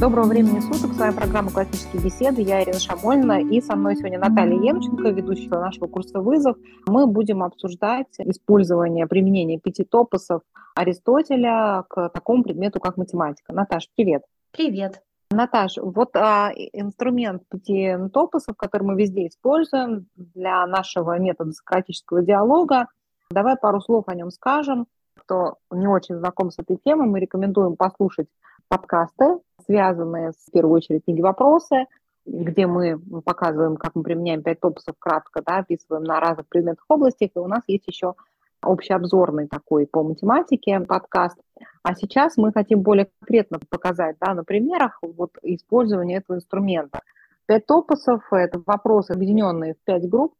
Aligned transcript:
Доброго 0.00 0.26
времени 0.26 0.60
суток. 0.60 0.92
С 0.92 0.98
вами 0.98 1.14
программа 1.14 1.50
«Классические 1.50 2.02
беседы». 2.02 2.42
Я 2.42 2.62
Ирина 2.62 2.78
Шамольна. 2.78 3.40
И 3.40 3.60
со 3.60 3.76
мной 3.76 3.96
сегодня 3.96 4.18
Наталья 4.18 4.60
Емченко, 4.60 5.08
ведущая 5.10 5.50
нашего 5.50 5.86
курса 5.86 6.20
«Вызов». 6.20 6.56
Мы 6.86 7.06
будем 7.06 7.42
обсуждать 7.42 8.08
использование, 8.18 9.06
применение 9.06 9.58
пяти 9.60 9.84
топосов 9.84 10.42
Аристотеля 10.74 11.84
к 11.88 12.08
такому 12.08 12.42
предмету, 12.42 12.80
как 12.80 12.96
математика. 12.96 13.52
Наташ, 13.52 13.88
привет. 13.94 14.24
Привет. 14.50 15.00
Наташ, 15.30 15.78
вот 15.78 16.14
а, 16.16 16.50
инструмент 16.72 17.42
пяти 17.48 17.96
топосов, 18.12 18.56
который 18.56 18.82
мы 18.82 18.96
везде 18.96 19.28
используем 19.28 20.06
для 20.16 20.66
нашего 20.66 21.18
метода 21.18 21.52
сократического 21.52 22.22
диалога. 22.22 22.88
Давай 23.30 23.56
пару 23.56 23.80
слов 23.80 24.04
о 24.08 24.14
нем 24.14 24.30
скажем. 24.30 24.86
Кто 25.16 25.56
не 25.70 25.86
очень 25.86 26.16
знаком 26.16 26.50
с 26.50 26.58
этой 26.58 26.78
темой, 26.84 27.08
мы 27.08 27.20
рекомендуем 27.20 27.76
послушать 27.76 28.28
подкасты, 28.68 29.38
связанные 29.66 30.32
с, 30.32 30.36
в 30.46 30.52
первую 30.52 30.76
очередь, 30.76 31.04
книги-вопросы, 31.04 31.86
где 32.26 32.66
мы 32.66 32.98
показываем, 33.24 33.76
как 33.76 33.94
мы 33.94 34.02
применяем 34.02 34.42
пять 34.42 34.60
топусов 34.60 34.96
кратко, 34.98 35.42
да, 35.44 35.58
описываем 35.58 36.04
на 36.04 36.20
разных 36.20 36.48
предметных 36.48 36.84
областях, 36.88 37.30
и 37.34 37.38
у 37.38 37.46
нас 37.46 37.62
есть 37.66 37.86
еще 37.86 38.14
общеобзорный 38.62 39.46
такой 39.46 39.86
по 39.86 40.02
математике 40.02 40.80
подкаст. 40.80 41.38
А 41.82 41.94
сейчас 41.94 42.36
мы 42.38 42.52
хотим 42.52 42.80
более 42.80 43.10
конкретно 43.20 43.58
показать 43.68 44.16
да, 44.20 44.34
на 44.34 44.42
примерах 44.42 44.98
вот, 45.02 45.32
использования 45.42 46.16
этого 46.16 46.36
инструмента. 46.36 47.00
Пять 47.46 47.66
топусов– 47.66 48.22
это 48.30 48.62
вопросы, 48.64 49.10
объединенные 49.10 49.74
в 49.74 49.84
пять 49.84 50.08
групп, 50.08 50.34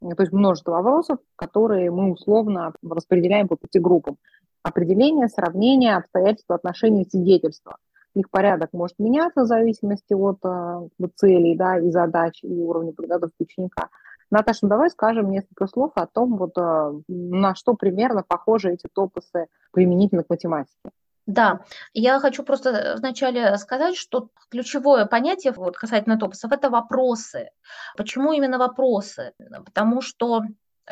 то 0.00 0.22
есть 0.22 0.32
множество 0.32 0.72
вопросов, 0.72 1.18
которые 1.34 1.90
мы 1.90 2.12
условно 2.12 2.72
распределяем 2.88 3.48
по 3.48 3.56
пяти 3.56 3.80
группам 3.80 4.16
определение, 4.62 5.28
сравнение, 5.28 5.96
обстоятельства, 5.96 6.56
отношения, 6.56 7.04
свидетельства. 7.04 7.76
Их 8.16 8.30
порядок 8.30 8.72
может 8.72 8.98
меняться 8.98 9.42
в 9.42 9.46
зависимости 9.46 10.14
от 10.14 10.38
э, 10.42 11.08
целей 11.16 11.54
да, 11.54 11.78
и 11.78 11.90
задач, 11.90 12.42
и 12.42 12.48
уровня 12.48 12.92
подготовки 12.92 13.36
ученика. 13.40 13.90
Наташа, 14.30 14.60
ну 14.62 14.70
давай 14.70 14.88
скажем 14.88 15.30
несколько 15.30 15.66
слов 15.66 15.92
о 15.96 16.06
том, 16.06 16.38
вот, 16.38 16.56
э, 16.56 16.92
на 17.08 17.54
что 17.54 17.74
примерно 17.74 18.24
похожи 18.26 18.72
эти 18.72 18.88
топосы 18.90 19.48
применительно 19.70 20.24
к 20.24 20.30
математике. 20.30 20.90
Да, 21.26 21.60
я 21.92 22.18
хочу 22.20 22.42
просто 22.42 22.94
вначале 22.96 23.58
сказать, 23.58 23.96
что 23.96 24.30
ключевое 24.48 25.04
понятие 25.04 25.52
вот, 25.52 25.76
касательно 25.76 26.18
топосов– 26.18 26.52
это 26.52 26.70
вопросы. 26.70 27.50
Почему 27.98 28.32
именно 28.32 28.58
вопросы? 28.58 29.34
Потому 29.64 30.00
что 30.00 30.42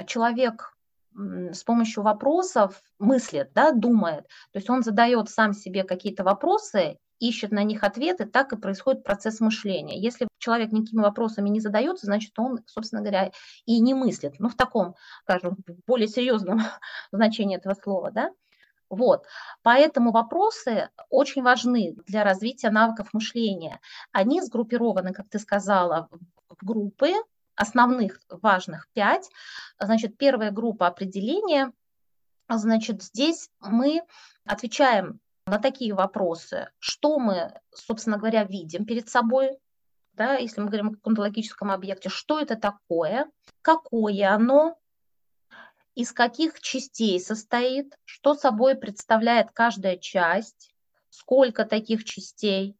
человек 0.07 0.75
с 1.17 1.63
помощью 1.63 2.03
вопросов 2.03 2.83
мыслит, 2.99 3.53
да, 3.55 3.71
думает. 3.71 4.25
То 4.53 4.59
есть 4.59 4.69
он 4.69 4.83
задает 4.83 5.31
сам 5.31 5.53
себе 5.53 5.85
какие-то 5.85 6.25
вопросы, 6.25 6.99
ищет 7.29 7.53
на 7.53 7.63
них 7.63 7.85
ответы, 7.85 8.27
так 8.27 8.53
и 8.53 8.57
происходит 8.57 9.05
процесс 9.05 9.41
мышления. 9.41 9.99
Если 9.99 10.29
человек 10.39 10.73
никакими 10.73 11.03
вопросами 11.03 11.49
не 11.49 11.61
задается, 11.61 12.07
значит, 12.07 12.39
он, 12.39 12.61
собственно 12.67 13.03
говоря, 13.03 13.33
и 13.65 13.81
не 13.81 13.95
мыслит. 13.95 14.35
Ну, 14.39 14.49
в 14.49 14.55
таком, 14.55 14.95
скажем, 15.23 15.57
более 15.87 16.09
серьезном 16.09 16.61
значении 17.13 17.57
этого 17.57 17.75
слова, 17.75 18.11
да. 18.11 18.31
Вот. 18.91 19.25
Поэтому 19.63 20.13
вопросы 20.13 20.91
очень 21.09 21.43
важны 21.43 21.97
для 22.07 22.23
развития 22.23 22.71
навыков 22.71 23.09
мышления. 23.13 23.81
Они 24.13 24.41
сгруппированы, 24.41 25.13
как 25.13 25.29
ты 25.29 25.39
сказала, 25.39 26.09
в 26.49 26.65
группы, 26.65 27.13
основных 27.57 28.21
важных 28.29 28.89
пять. 28.93 29.31
Значит, 29.81 30.17
первая 30.19 30.51
группа 30.51 30.87
определения. 30.87 31.73
Значит, 32.49 33.03
здесь 33.03 33.49
мы 33.61 34.03
отвечаем 34.45 35.21
на 35.47 35.59
такие 35.59 35.95
вопросы, 35.95 36.71
что 36.79 37.19
мы, 37.19 37.53
собственно 37.71 38.19
говоря, 38.19 38.45
видим 38.45 38.87
перед 38.87 39.09
собой, 39.09 39.59
да, 40.15 40.37
если 40.37 40.61
мы 40.61 40.69
говорим 40.69 40.89
о 40.89 40.95
каком-то 40.95 41.23
логическом 41.23 41.71
объекте, 41.71 42.09
что 42.09 42.39
это 42.39 42.57
такое, 42.57 43.31
какое 43.63 44.31
оно, 44.31 44.79
из 45.95 46.13
каких 46.13 46.61
частей 46.61 47.21
состоит, 47.21 47.97
что 48.05 48.35
собой 48.35 48.75
представляет 48.75 49.51
каждая 49.53 49.97
часть, 49.97 50.75
сколько 51.11 51.65
таких 51.65 52.05
частей. 52.05 52.77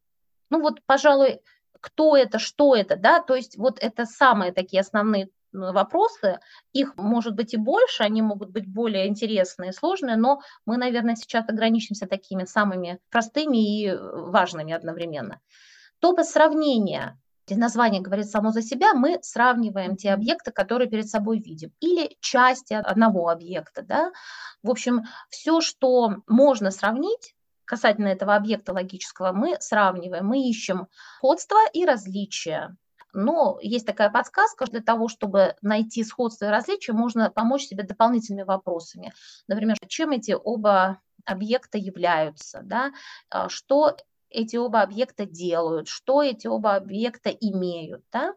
Ну 0.49 0.59
вот, 0.59 0.81
пожалуй, 0.85 1.41
кто 1.79 2.17
это, 2.17 2.39
что 2.39 2.75
это, 2.75 2.97
да, 2.97 3.21
то 3.21 3.35
есть 3.35 3.57
вот 3.57 3.79
это 3.79 4.05
самые 4.05 4.51
такие 4.51 4.81
основные 4.81 5.29
вопросы, 5.55 6.39
их 6.73 6.95
может 6.97 7.35
быть 7.35 7.53
и 7.53 7.57
больше, 7.57 8.03
они 8.03 8.21
могут 8.21 8.49
быть 8.49 8.67
более 8.67 9.07
интересные, 9.07 9.73
сложные, 9.73 10.15
но 10.15 10.41
мы, 10.65 10.77
наверное, 10.77 11.15
сейчас 11.15 11.47
ограничимся 11.49 12.07
такими 12.07 12.45
самыми 12.45 12.99
простыми 13.09 13.57
и 13.57 13.95
важными 13.95 14.73
одновременно. 14.73 15.39
Топы 15.99 16.23
сравнения, 16.23 17.19
название 17.49 18.01
говорит 18.01 18.29
само 18.29 18.51
за 18.51 18.61
себя, 18.61 18.93
мы 18.93 19.19
сравниваем 19.21 19.95
те 19.95 20.11
объекты, 20.11 20.51
которые 20.51 20.89
перед 20.89 21.07
собой 21.07 21.39
видим, 21.39 21.71
или 21.79 22.17
части 22.19 22.73
одного 22.73 23.29
объекта. 23.29 23.81
Да? 23.83 24.11
В 24.63 24.69
общем, 24.69 25.03
все, 25.29 25.61
что 25.61 26.15
можно 26.27 26.71
сравнить, 26.71 27.35
касательно 27.65 28.07
этого 28.07 28.35
объекта 28.35 28.73
логического, 28.73 29.31
мы 29.31 29.57
сравниваем, 29.59 30.25
мы 30.25 30.47
ищем 30.49 30.87
сходства 31.17 31.59
и 31.73 31.85
различия. 31.85 32.75
Но 33.15 33.57
есть 33.61 33.85
такая 33.85 34.09
подсказка, 34.09 34.65
для 34.65 34.81
того, 34.81 35.07
чтобы 35.07 35.55
найти 35.61 36.03
сходство 36.03 36.45
и 36.45 36.49
различия, 36.49 36.91
можно 36.91 37.31
помочь 37.31 37.63
себе 37.63 37.83
дополнительными 37.83 38.43
вопросами. 38.43 39.13
Например, 39.47 39.77
чем 39.87 40.11
эти 40.11 40.31
оба 40.33 40.99
объекта 41.25 41.77
являются, 41.77 42.61
да? 42.63 42.91
А 43.29 43.47
что 43.49 43.95
эти 44.29 44.55
оба 44.55 44.81
объекта 44.81 45.25
делают, 45.25 45.87
что 45.87 46.21
эти 46.21 46.47
оба 46.47 46.75
объекта 46.75 47.29
имеют. 47.29 48.03
Да? 48.11 48.33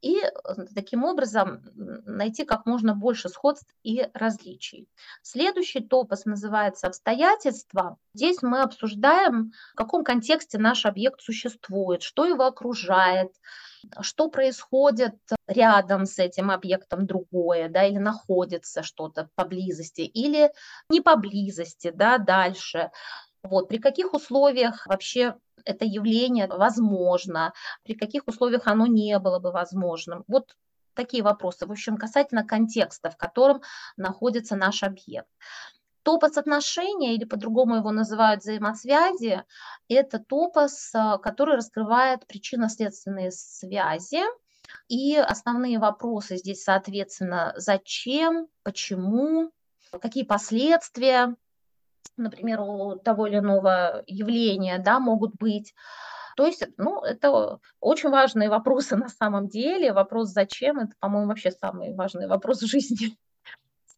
И 0.00 0.18
э, 0.18 0.30
таким 0.74 1.04
образом 1.04 1.62
найти 1.74 2.44
как 2.44 2.66
можно 2.66 2.94
больше 2.94 3.28
сходств 3.28 3.74
и 3.82 4.08
различий. 4.14 4.88
Следующий 5.22 5.80
топос 5.80 6.24
называется 6.24 6.86
обстоятельства. 6.86 7.98
Здесь 8.14 8.42
мы 8.42 8.62
обсуждаем, 8.62 9.52
в 9.72 9.76
каком 9.76 10.04
контексте 10.04 10.58
наш 10.58 10.86
объект 10.86 11.20
существует, 11.20 12.02
что 12.02 12.24
его 12.24 12.44
окружает, 12.44 13.32
что 14.00 14.28
происходит 14.28 15.16
рядом 15.46 16.06
с 16.06 16.18
этим 16.18 16.50
объектом 16.50 17.06
другое, 17.06 17.68
да, 17.68 17.84
или 17.84 17.98
находится 17.98 18.82
что-то 18.82 19.28
поблизости, 19.34 20.02
или 20.02 20.52
не 20.88 21.00
поблизости, 21.00 21.90
да, 21.94 22.18
дальше. 22.18 22.90
Вот, 23.42 23.68
при 23.68 23.78
каких 23.78 24.14
условиях 24.14 24.86
вообще 24.86 25.36
это 25.64 25.84
явление 25.84 26.46
возможно, 26.46 27.52
при 27.84 27.94
каких 27.94 28.26
условиях 28.26 28.66
оно 28.66 28.86
не 28.86 29.18
было 29.18 29.38
бы 29.38 29.50
возможным. 29.50 30.24
Вот 30.28 30.56
такие 30.94 31.22
вопросы, 31.22 31.66
в 31.66 31.72
общем, 31.72 31.96
касательно 31.96 32.44
контекста, 32.44 33.10
в 33.10 33.16
котором 33.16 33.62
находится 33.96 34.56
наш 34.56 34.82
объект. 34.82 35.28
Топос 36.02 36.36
отношения, 36.36 37.14
или 37.14 37.24
по-другому 37.24 37.76
его 37.76 37.92
называют 37.92 38.40
взаимосвязи, 38.40 39.44
это 39.88 40.18
топос, 40.18 40.92
э, 40.94 41.18
который 41.22 41.56
раскрывает 41.56 42.26
причинно-следственные 42.26 43.30
связи. 43.30 44.22
И 44.88 45.16
основные 45.16 45.78
вопросы 45.78 46.36
здесь, 46.38 46.64
соответственно, 46.64 47.52
зачем, 47.56 48.48
почему, 48.64 49.52
какие 50.00 50.24
последствия 50.24 51.36
например, 52.16 52.60
у 52.60 52.96
того 52.96 53.26
или 53.26 53.38
иного 53.38 54.02
явления, 54.06 54.78
да, 54.78 55.00
могут 55.00 55.34
быть. 55.36 55.74
То 56.36 56.46
есть, 56.46 56.66
ну, 56.76 57.02
это 57.02 57.58
очень 57.80 58.10
важные 58.10 58.48
вопросы 58.48 58.96
на 58.96 59.08
самом 59.08 59.48
деле. 59.48 59.92
Вопрос 59.92 60.30
«зачем?»– 60.30 60.78
это, 60.80 60.92
по-моему, 61.00 61.28
вообще 61.28 61.50
самый 61.50 61.94
важный 61.94 62.26
вопрос 62.26 62.62
в 62.62 62.66
жизни. 62.66 63.16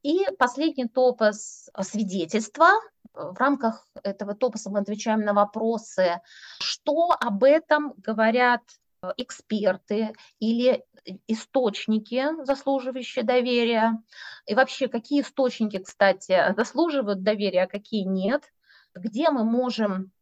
И 0.03 0.27
последний 0.39 0.87
топос– 0.87 1.71
свидетельства. 1.81 2.69
В 3.15 3.39
рамках 3.39 3.87
этого 4.03 4.35
топоса 4.35 4.71
мы 4.71 4.81
отвечаем 4.81 5.21
на 5.21 5.33
вопросы, 5.33 6.21
что 6.59 7.11
об 7.19 7.45
этом 7.45 7.95
говорят 7.97 8.61
Э, 8.61 8.84
эксперты 9.17 10.13
или 10.39 10.85
источники, 11.27 12.45
заслуживающие 12.45 13.25
доверия. 13.25 14.03
И 14.47 14.55
вообще, 14.55 14.89
какие 14.89 15.23
источники, 15.23 15.79
кстати, 15.79 16.55
заслуживают 16.57 17.23
доверия, 17.23 17.65
а 17.65 17.69
какие 17.69 18.05
нет. 18.05 18.45
Где 18.95 19.31
мы 19.31 19.45
можем 19.45 20.13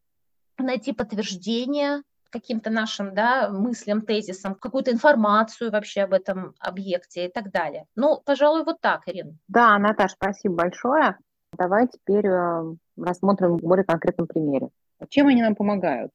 найти 0.58 0.92
подтверждение 0.92 2.02
каким-то 2.30 2.70
нашим 2.70 3.14
да, 3.14 3.50
мыслям, 3.50 4.00
тезисам, 4.00 4.54
какую-то 4.54 4.90
информацию 4.90 5.70
вообще 5.70 6.02
об 6.02 6.14
этом 6.14 6.54
объекте 6.58 7.26
и 7.26 7.30
так 7.30 7.52
далее. 7.52 7.84
Ну, 7.94 8.22
пожалуй, 8.24 8.64
вот 8.64 8.80
так, 8.80 9.02
Ирина. 9.06 9.36
Да, 9.48 9.78
Наташа, 9.78 10.14
спасибо 10.14 10.54
большое. 10.54 11.18
Давай 11.52 11.86
теперь 11.88 12.26
э, 12.26 12.74
рассмотрим 12.96 13.58
в 13.58 13.60
более 13.60 13.84
конкретном 13.84 14.26
примере. 14.26 14.70
Чем 15.10 15.26
они 15.28 15.42
нам 15.42 15.54
помогают? 15.54 16.10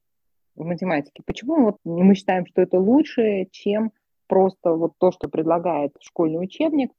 В 0.57 0.65
математике. 0.65 1.24
Почему 1.25 1.63
вот 1.63 1.77
мы 1.86 2.15
считаем, 2.15 2.45
что 2.45 2.62
это 2.62 2.80
лучше, 2.80 3.48
чем 3.51 3.92
просто 4.27 4.71
вот 4.74 4.94
то, 4.98 5.12
что 5.12 5.30
предлагает 5.30 5.94
школьный 6.01 6.44
учебник, 6.44 6.92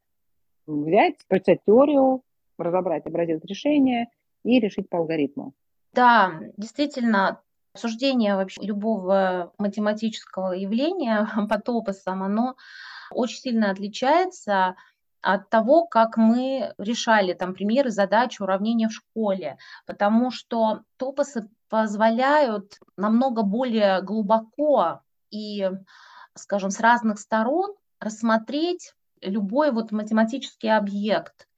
взять, 0.66 1.16
прочитать 1.28 1.60
теорию, 1.66 2.22
разобрать 2.56 3.06
образец 3.06 3.44
решения 3.44 4.08
и 4.44 4.60
решить 4.60 4.88
по 4.88 4.98
алгоритму? 4.98 5.52
Да, 5.92 6.40
действительно, 6.56 7.42
Обсуждение 7.74 8.34
вообще 8.34 8.60
любого 8.60 9.52
математического 9.56 10.52
явления 10.52 11.28
по 11.48 11.60
топосам, 11.60 12.24
оно 12.24 12.56
очень 13.12 13.38
сильно 13.38 13.70
отличается 13.70 14.74
от 15.20 15.48
того, 15.48 15.86
как 15.86 16.16
мы 16.16 16.74
решали 16.78 17.34
там 17.34 17.54
примеры, 17.54 17.90
задачи, 17.90 18.42
уравнения 18.42 18.88
в 18.88 18.92
школе, 18.92 19.58
потому 19.86 20.32
что 20.32 20.82
топосы 20.96 21.48
позволяют 21.68 22.78
намного 22.96 23.42
более 23.42 24.02
глубоко 24.02 25.02
и, 25.30 25.70
скажем, 26.34 26.70
с 26.70 26.80
разных 26.80 27.18
сторон 27.18 27.74
рассмотреть 28.00 28.94
любой 29.20 29.72
вот 29.72 29.90
математический 29.92 30.74
объект, 30.74 31.48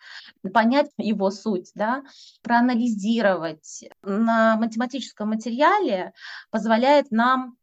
понять 0.52 0.90
его 0.96 1.30
суть, 1.30 1.70
да, 1.74 2.02
проанализировать 2.42 3.84
на 4.02 4.56
математическом 4.56 5.28
материале 5.30 6.12
позволяет 6.50 7.10
нам 7.10 7.56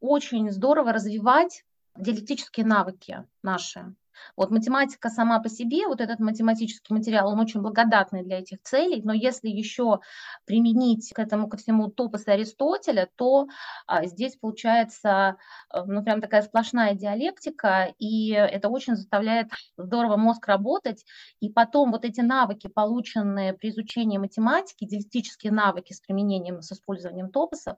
очень 0.00 0.50
здорово 0.50 0.92
развивать 0.92 1.64
диалектические 1.96 2.66
навыки 2.66 3.24
наши. 3.42 3.94
Вот 4.36 4.50
математика 4.50 5.08
сама 5.08 5.40
по 5.40 5.48
себе, 5.48 5.86
вот 5.86 6.00
этот 6.00 6.18
математический 6.18 6.94
материал, 6.94 7.28
он 7.28 7.40
очень 7.40 7.60
благодатный 7.60 8.22
для 8.22 8.38
этих 8.38 8.62
целей, 8.62 9.02
но 9.02 9.12
если 9.12 9.48
еще 9.48 10.00
применить 10.44 11.12
к 11.12 11.18
этому 11.18 11.48
ко 11.48 11.56
всему 11.56 11.88
топосы 11.88 12.28
Аристотеля, 12.28 13.08
то 13.16 13.46
а, 13.86 14.06
здесь 14.06 14.36
получается 14.36 15.36
э, 15.72 15.82
ну 15.86 16.02
прям 16.02 16.20
такая 16.20 16.42
сплошная 16.42 16.94
диалектика, 16.94 17.94
и 17.98 18.30
это 18.30 18.68
очень 18.68 18.96
заставляет 18.96 19.48
здорово 19.76 20.16
мозг 20.16 20.46
работать, 20.46 21.04
и 21.40 21.48
потом 21.48 21.92
вот 21.92 22.04
эти 22.04 22.20
навыки, 22.20 22.68
полученные 22.68 23.52
при 23.52 23.70
изучении 23.70 24.18
математики, 24.18 24.86
диалектические 24.86 25.52
навыки 25.52 25.92
с 25.92 26.00
применением, 26.00 26.62
с 26.62 26.72
использованием 26.72 27.30
топосов, 27.30 27.76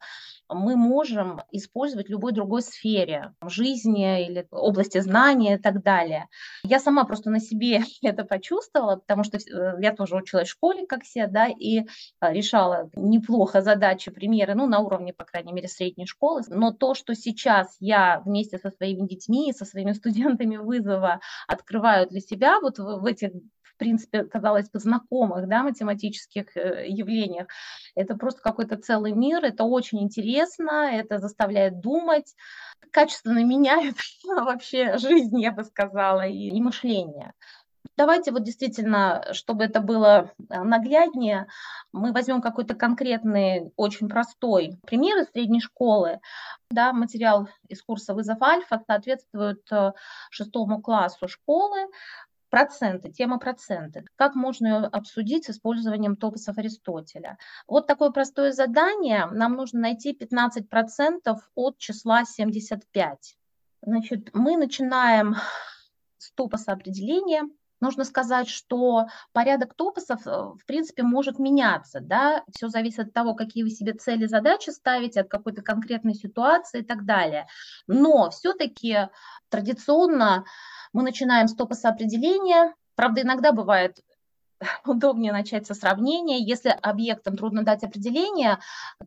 мы 0.49 0.77
можем 0.77 1.41
использовать 1.51 2.09
в 2.09 2.11
любой 2.11 2.33
другой 2.33 2.63
сфере 2.63 3.35
жизни 3.43 4.27
или 4.27 4.47
области 4.51 5.01
знания 5.01 5.57
и 5.57 5.59
так 5.59 5.83
далее. 5.83 6.29
Я 6.63 6.81
сама 6.81 7.05
просто 7.05 7.31
на 7.31 7.41
себе 7.41 7.83
это 8.03 8.25
почувствовала, 8.25 8.97
потому 8.97 9.25
что 9.25 9.39
э, 9.39 9.77
я 9.81 9.95
тоже 9.95 10.17
училась 10.17 10.49
в 10.49 10.53
школе, 10.53 10.87
как 10.87 11.05
все, 11.05 11.27
да, 11.27 11.49
и 11.49 11.83
а, 12.21 12.33
решала 12.33 12.91
неплохо 12.95 13.63
задачи, 13.63 14.11
примеры, 14.11 14.55
ну, 14.55 14.67
на 14.67 14.81
уровне, 14.81 15.13
по 15.13 15.25
крайней 15.25 15.53
мере, 15.53 15.69
средней 15.69 16.07
школы. 16.07 16.43
Но 16.49 16.73
то, 16.73 16.95
что 16.95 17.15
сейчас 17.15 17.77
я 17.81 18.21
вместе 18.25 18.59
со 18.59 18.71
своими 18.71 19.07
детьми, 19.07 19.53
со 19.53 19.65
своими 19.65 19.93
студентами 19.95 20.57
вызова 20.57 21.21
открываю 21.47 22.09
для 22.09 22.21
себя 22.21 22.61
вот 22.61 22.79
в 22.79 23.05
этих 23.05 23.31
в 23.75 23.77
принципе, 23.77 24.25
казалось 24.25 24.71
бы, 24.71 24.79
знакомых 24.79 25.49
да, 25.49 25.63
математических 25.63 26.57
э, 26.57 26.87
явлениях. 26.89 27.49
Это 27.95 28.17
просто 28.17 28.41
какой-то 28.41 28.77
целый 28.77 29.13
мир, 29.13 29.45
это 29.45 29.65
очень 29.65 30.03
интересно, 30.03 30.91
это 30.93 31.19
заставляет 31.19 31.81
думать, 31.81 32.35
качественно 32.91 33.45
меняет 33.45 33.97
вообще 34.25 34.99
жизнь, 34.99 35.41
я 35.41 35.53
бы 35.53 35.65
сказала, 35.65 36.27
и, 36.27 36.49
и 36.49 36.61
мышление. 36.61 37.33
Давайте 37.97 38.33
вот 38.33 38.43
действительно, 38.43 39.25
чтобы 39.33 39.65
это 39.65 39.81
было 39.81 40.33
э, 40.51 40.63
нагляднее, 40.63 41.47
мы 41.93 42.13
возьмем 42.13 42.41
какой-то 42.41 42.75
конкретный, 42.75 43.73
очень 43.77 44.09
простой 44.09 44.79
пример 44.87 45.19
из 45.19 45.31
средней 45.31 45.61
школы. 45.61 46.21
Да, 46.71 46.93
материал 46.93 47.49
из 47.69 47.83
курса 47.83 48.15
«Вызов 48.15 48.43
Альфа» 48.43 48.83
соответствует 48.87 49.63
э, 49.71 49.93
шестому 50.31 50.83
классу 50.83 51.29
школы. 51.29 51.89
Проценты, 52.55 53.11
тема 53.11 53.41
проценты. 53.41 54.05
Как 54.15 54.37
можно 54.37 54.67
ее 54.69 54.77
обсудить 54.87 55.47
с 55.47 55.51
использованием 55.51 56.15
топосов 56.15 56.57
Аристотеля? 56.57 57.37
Вот 57.67 57.89
такое 57.89 58.11
простое 58.11 58.53
задание. 58.53 59.27
Нам 59.27 59.57
нужно 59.57 59.81
найти 59.81 60.17
15% 60.17 61.37
от 61.57 61.79
числа 61.79 62.25
75. 62.25 63.37
Значит, 63.83 64.31
мы 64.35 64.57
начинаем 64.57 65.35
с 66.19 66.31
топоса 66.31 66.71
определения. 66.71 67.43
Нужно 67.81 68.05
сказать, 68.05 68.49
что 68.49 69.07
порядок 69.33 69.75
топосов, 69.75 70.25
э, 70.25 70.31
в 70.31 70.65
принципе, 70.65 71.03
может 71.03 71.41
меняться. 71.41 71.99
Да? 71.99 72.45
Все 72.55 72.69
зависит 72.69 73.01
от 73.01 73.13
того, 73.13 73.35
какие 73.35 73.65
вы 73.65 73.71
себе 73.71 73.95
цели, 73.95 74.27
задачи 74.27 74.71
ставите, 74.71 75.23
от 75.23 75.29
какой-то 75.29 75.63
конкретной 75.63 76.15
ситуации 76.15 76.83
и 76.83 76.85
так 76.85 77.05
далее. 77.05 77.49
Но 77.89 78.31
все-таки 78.31 79.09
традиционно 79.49 80.45
мы 80.95 81.03
начинаем 81.03 81.49
с 81.49 81.55
топоса 81.55 81.91
определения. 81.91 82.75
Правда, 82.95 83.21
иногда 83.21 83.53
бывает 83.53 83.99
удобнее 84.85 85.33
начать 85.33 85.67
со 85.67 85.75
сравнения. 85.75 86.39
Если 86.39 86.69
объектам 86.69 87.37
трудно 87.37 87.65
дать 87.65 87.85
определение, 87.85 88.59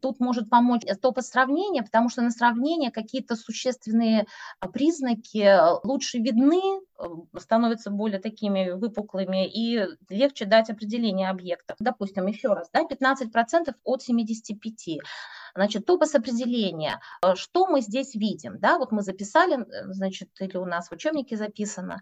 тут 0.01 0.19
может 0.19 0.49
помочь 0.49 0.81
топос 1.01 1.27
сравнения, 1.27 1.83
потому 1.83 2.09
что 2.09 2.21
на 2.21 2.31
сравнение 2.31 2.91
какие-то 2.91 3.35
существенные 3.35 4.27
признаки 4.73 5.85
лучше 5.85 6.19
видны, 6.19 6.61
э, 6.99 7.03
становятся 7.39 7.89
более 7.89 8.19
такими 8.19 8.71
выпуклыми 8.71 9.47
и 9.47 9.85
легче 10.09 10.45
дать 10.45 10.69
определение 10.69 11.29
объектов. 11.29 11.77
Допустим, 11.79 12.27
еще 12.27 12.49
раз, 12.49 12.69
да, 12.73 12.83
15% 12.83 13.75
от 13.83 14.01
75. 14.01 14.99
Значит, 15.55 15.85
топос 15.85 16.13
определения. 16.15 16.99
Э, 17.23 17.35
что 17.35 17.67
мы 17.67 17.81
здесь 17.81 18.15
видим? 18.15 18.59
Да, 18.59 18.77
вот 18.77 18.91
мы 18.91 19.01
записали, 19.01 19.59
э, 19.59 19.93
значит, 19.93 20.29
или 20.39 20.57
у 20.57 20.65
нас 20.65 20.89
в 20.89 20.91
учебнике 20.91 21.37
записано 21.37 22.01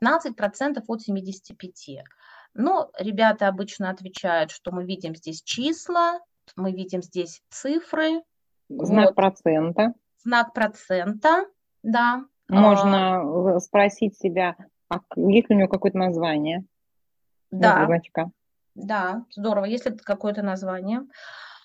15% 0.00 0.84
от 0.86 1.02
75. 1.02 2.04
Но 2.54 2.90
ребята 2.98 3.48
обычно 3.48 3.90
отвечают, 3.90 4.50
что 4.50 4.72
мы 4.72 4.84
видим 4.84 5.14
здесь 5.14 5.42
числа, 5.42 6.20
мы 6.56 6.72
видим 6.72 7.02
здесь 7.02 7.42
цифры. 7.50 8.22
Знак 8.68 9.06
вот. 9.06 9.14
процента. 9.14 9.94
Знак 10.22 10.52
процента, 10.52 11.46
да. 11.82 12.24
Можно 12.48 13.54
а, 13.56 13.60
спросить 13.60 14.18
себя, 14.18 14.56
а 14.88 15.00
есть 15.16 15.48
ли 15.48 15.56
у 15.56 15.58
него 15.58 15.68
какое-то 15.68 15.96
название? 15.98 16.64
Да. 17.50 17.88
Да, 18.74 19.24
здорово. 19.30 19.64
Есть 19.66 19.86
ли 19.86 19.96
какое-то 19.96 20.42
название? 20.42 21.02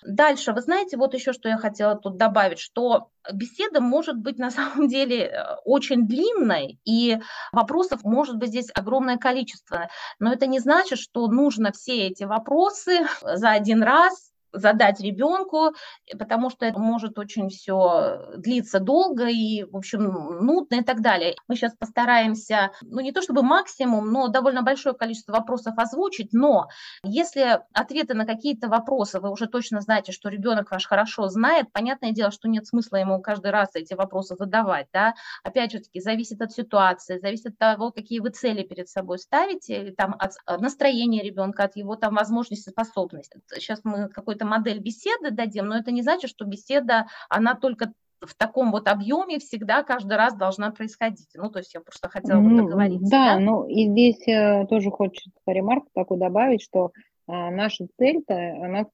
Дальше, 0.06 0.52
вы 0.52 0.60
знаете, 0.60 0.96
вот 0.96 1.14
еще 1.14 1.32
что 1.32 1.48
я 1.48 1.58
хотела 1.58 1.96
тут 1.96 2.16
добавить, 2.16 2.58
что 2.58 3.10
беседа 3.32 3.80
может 3.80 4.16
быть 4.16 4.38
на 4.38 4.50
самом 4.50 4.88
деле 4.88 5.24
э, 5.26 5.56
очень 5.64 6.06
длинной, 6.06 6.78
и 6.84 7.18
вопросов 7.52 8.04
может 8.04 8.36
быть 8.36 8.50
здесь 8.50 8.70
огромное 8.74 9.16
количество. 9.16 9.88
Но 10.18 10.32
это 10.32 10.46
не 10.46 10.60
значит, 10.60 10.98
что 10.98 11.26
нужно 11.26 11.72
все 11.72 12.08
эти 12.08 12.24
вопросы 12.24 13.06
за 13.22 13.50
один 13.50 13.82
раз 13.82 14.27
задать 14.52 15.00
ребенку, 15.00 15.74
потому 16.18 16.50
что 16.50 16.64
это 16.66 16.78
может 16.78 17.18
очень 17.18 17.48
все 17.48 18.32
длиться 18.36 18.80
долго 18.80 19.26
и, 19.28 19.64
в 19.64 19.76
общем, 19.76 20.04
нудно 20.40 20.76
и 20.76 20.82
так 20.82 21.00
далее. 21.00 21.34
Мы 21.48 21.56
сейчас 21.56 21.74
постараемся, 21.76 22.70
ну 22.82 23.00
не 23.00 23.12
то 23.12 23.22
чтобы 23.22 23.42
максимум, 23.42 24.10
но 24.10 24.28
довольно 24.28 24.62
большое 24.62 24.94
количество 24.94 25.32
вопросов 25.32 25.74
озвучить, 25.76 26.32
но 26.32 26.68
если 27.02 27.60
ответы 27.72 28.14
на 28.14 28.24
какие-то 28.24 28.68
вопросы 28.68 29.20
вы 29.20 29.30
уже 29.30 29.46
точно 29.46 29.80
знаете, 29.80 30.12
что 30.12 30.28
ребенок 30.28 30.70
ваш 30.70 30.86
хорошо 30.86 31.28
знает, 31.28 31.72
понятное 31.72 32.12
дело, 32.12 32.30
что 32.30 32.48
нет 32.48 32.66
смысла 32.66 32.96
ему 32.96 33.20
каждый 33.20 33.50
раз 33.50 33.70
эти 33.74 33.94
вопросы 33.94 34.36
задавать, 34.36 34.86
да, 34.92 35.14
опять 35.42 35.72
же 35.72 35.80
таки, 35.80 36.00
зависит 36.00 36.40
от 36.40 36.52
ситуации, 36.52 37.18
зависит 37.18 37.46
от 37.46 37.58
того, 37.58 37.90
какие 37.90 38.20
вы 38.20 38.30
цели 38.30 38.62
перед 38.62 38.88
собой 38.88 39.18
ставите, 39.18 39.94
там, 39.96 40.16
от 40.18 40.32
настроения 40.60 41.22
ребенка, 41.22 41.64
от 41.64 41.76
его 41.76 41.96
там 41.96 42.14
возможности, 42.14 42.70
способностей. 42.70 43.40
Сейчас 43.54 43.80
мы 43.84 44.08
какой 44.08 44.36
какую-то 44.38 44.46
модель 44.46 44.80
беседы 44.80 45.30
дадим, 45.30 45.66
но 45.66 45.76
это 45.76 45.90
не 45.90 46.02
значит, 46.02 46.30
что 46.30 46.44
беседа, 46.44 47.06
она 47.28 47.54
только 47.54 47.92
в 48.20 48.34
таком 48.36 48.72
вот 48.72 48.88
объеме 48.88 49.38
всегда 49.38 49.82
каждый 49.82 50.16
раз 50.16 50.36
должна 50.36 50.70
происходить. 50.70 51.28
Ну, 51.34 51.50
то 51.50 51.60
есть 51.60 51.74
я 51.74 51.80
просто 51.80 52.08
хотела 52.08 52.40
ну, 52.40 52.64
вот. 52.64 53.00
Да, 53.02 53.34
да, 53.34 53.38
ну 53.38 53.66
и 53.68 53.86
здесь 53.88 54.26
э, 54.26 54.66
тоже 54.66 54.90
хочется 54.90 55.30
ремарку 55.46 55.88
такую 55.94 56.18
добавить, 56.18 56.62
что 56.62 56.90
а, 57.28 57.50
наша 57.50 57.86
цель-то, 57.96 58.34
она, 58.34 58.86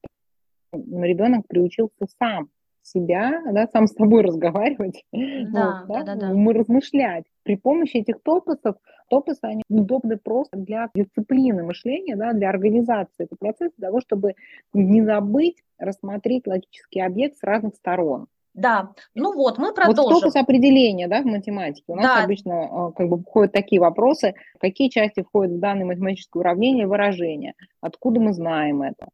ребенок 0.72 1.46
приучился 1.48 2.06
сам 2.18 2.48
себя, 2.82 3.40
да, 3.50 3.66
сам 3.72 3.86
с 3.86 3.94
собой 3.94 4.22
разговаривать, 4.26 5.04
да, 5.10 5.84
вот, 5.86 5.88
да, 5.88 6.02
да, 6.02 6.14
да. 6.16 6.34
мы 6.34 6.52
размышлять. 6.52 7.24
При 7.44 7.56
помощи 7.56 7.96
этих 7.96 8.22
топосов, 8.22 8.76
топосы, 9.08 9.40
они 9.42 9.62
удобны 9.68 10.16
просто 10.16 10.56
для 10.56 10.90
дисциплины 10.94 11.62
мышления, 11.62 12.16
да, 12.16 12.32
для 12.32 12.48
организации 12.48 13.24
этого 13.24 13.36
процесса, 13.38 13.74
для 13.78 13.88
того, 13.88 14.00
чтобы 14.00 14.34
не 14.72 15.02
забыть 15.02 15.62
рассмотреть 15.78 16.46
логический 16.46 17.00
объект 17.00 17.38
с 17.38 17.42
разных 17.42 17.74
сторон. 17.74 18.26
Да, 18.54 18.92
ну 19.16 19.34
вот, 19.34 19.58
мы 19.58 19.74
продолжим. 19.74 20.04
Вот 20.04 20.20
топос 20.20 20.36
определения, 20.36 21.08
да, 21.08 21.22
в 21.22 21.26
математике. 21.26 21.84
У 21.88 21.96
нас 21.96 22.04
да. 22.04 22.22
обычно 22.22 22.52
э, 22.52 22.92
как 22.96 23.08
бы 23.08 23.18
входят 23.18 23.52
такие 23.52 23.80
вопросы, 23.80 24.34
какие 24.60 24.90
части 24.90 25.24
входят 25.24 25.54
в 25.54 25.58
данное 25.58 25.84
математическое 25.84 26.38
уравнение 26.38 26.86
выражение, 26.86 27.54
откуда 27.80 28.20
мы 28.20 28.32
знаем 28.32 28.82
это. 28.82 29.08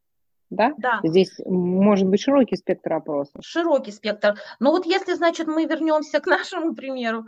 Да? 0.50 0.74
Да. 0.78 1.00
Здесь 1.02 1.40
может 1.46 2.08
быть 2.08 2.20
широкий 2.20 2.56
спектр 2.56 2.92
опросов. 2.92 3.44
Широкий 3.44 3.92
спектр. 3.92 4.36
Но 4.58 4.72
вот 4.72 4.84
если, 4.84 5.14
значит, 5.14 5.46
мы 5.46 5.64
вернемся 5.64 6.20
к 6.20 6.26
нашему 6.26 6.74
примеру, 6.74 7.26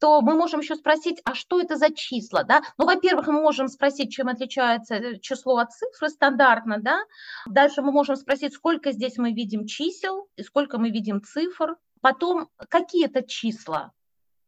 то 0.00 0.20
мы 0.20 0.34
можем 0.34 0.60
еще 0.60 0.74
спросить, 0.74 1.20
а 1.24 1.34
что 1.34 1.60
это 1.60 1.76
за 1.76 1.94
числа, 1.94 2.42
да? 2.42 2.62
Ну, 2.76 2.86
во-первых, 2.86 3.28
мы 3.28 3.40
можем 3.40 3.68
спросить, 3.68 4.12
чем 4.12 4.28
отличается 4.28 4.94
э, 4.96 5.18
число 5.20 5.58
от 5.58 5.72
цифры 5.72 6.08
стандартно, 6.08 6.78
да? 6.80 6.98
Дальше 7.46 7.80
мы 7.82 7.92
можем 7.92 8.16
спросить, 8.16 8.54
сколько 8.54 8.92
здесь 8.92 9.16
мы 9.16 9.32
видим 9.32 9.66
чисел 9.66 10.28
и 10.36 10.42
сколько 10.42 10.78
мы 10.78 10.90
видим 10.90 11.22
цифр. 11.22 11.76
Потом, 12.00 12.48
какие 12.68 13.06
это 13.06 13.22
числа, 13.22 13.92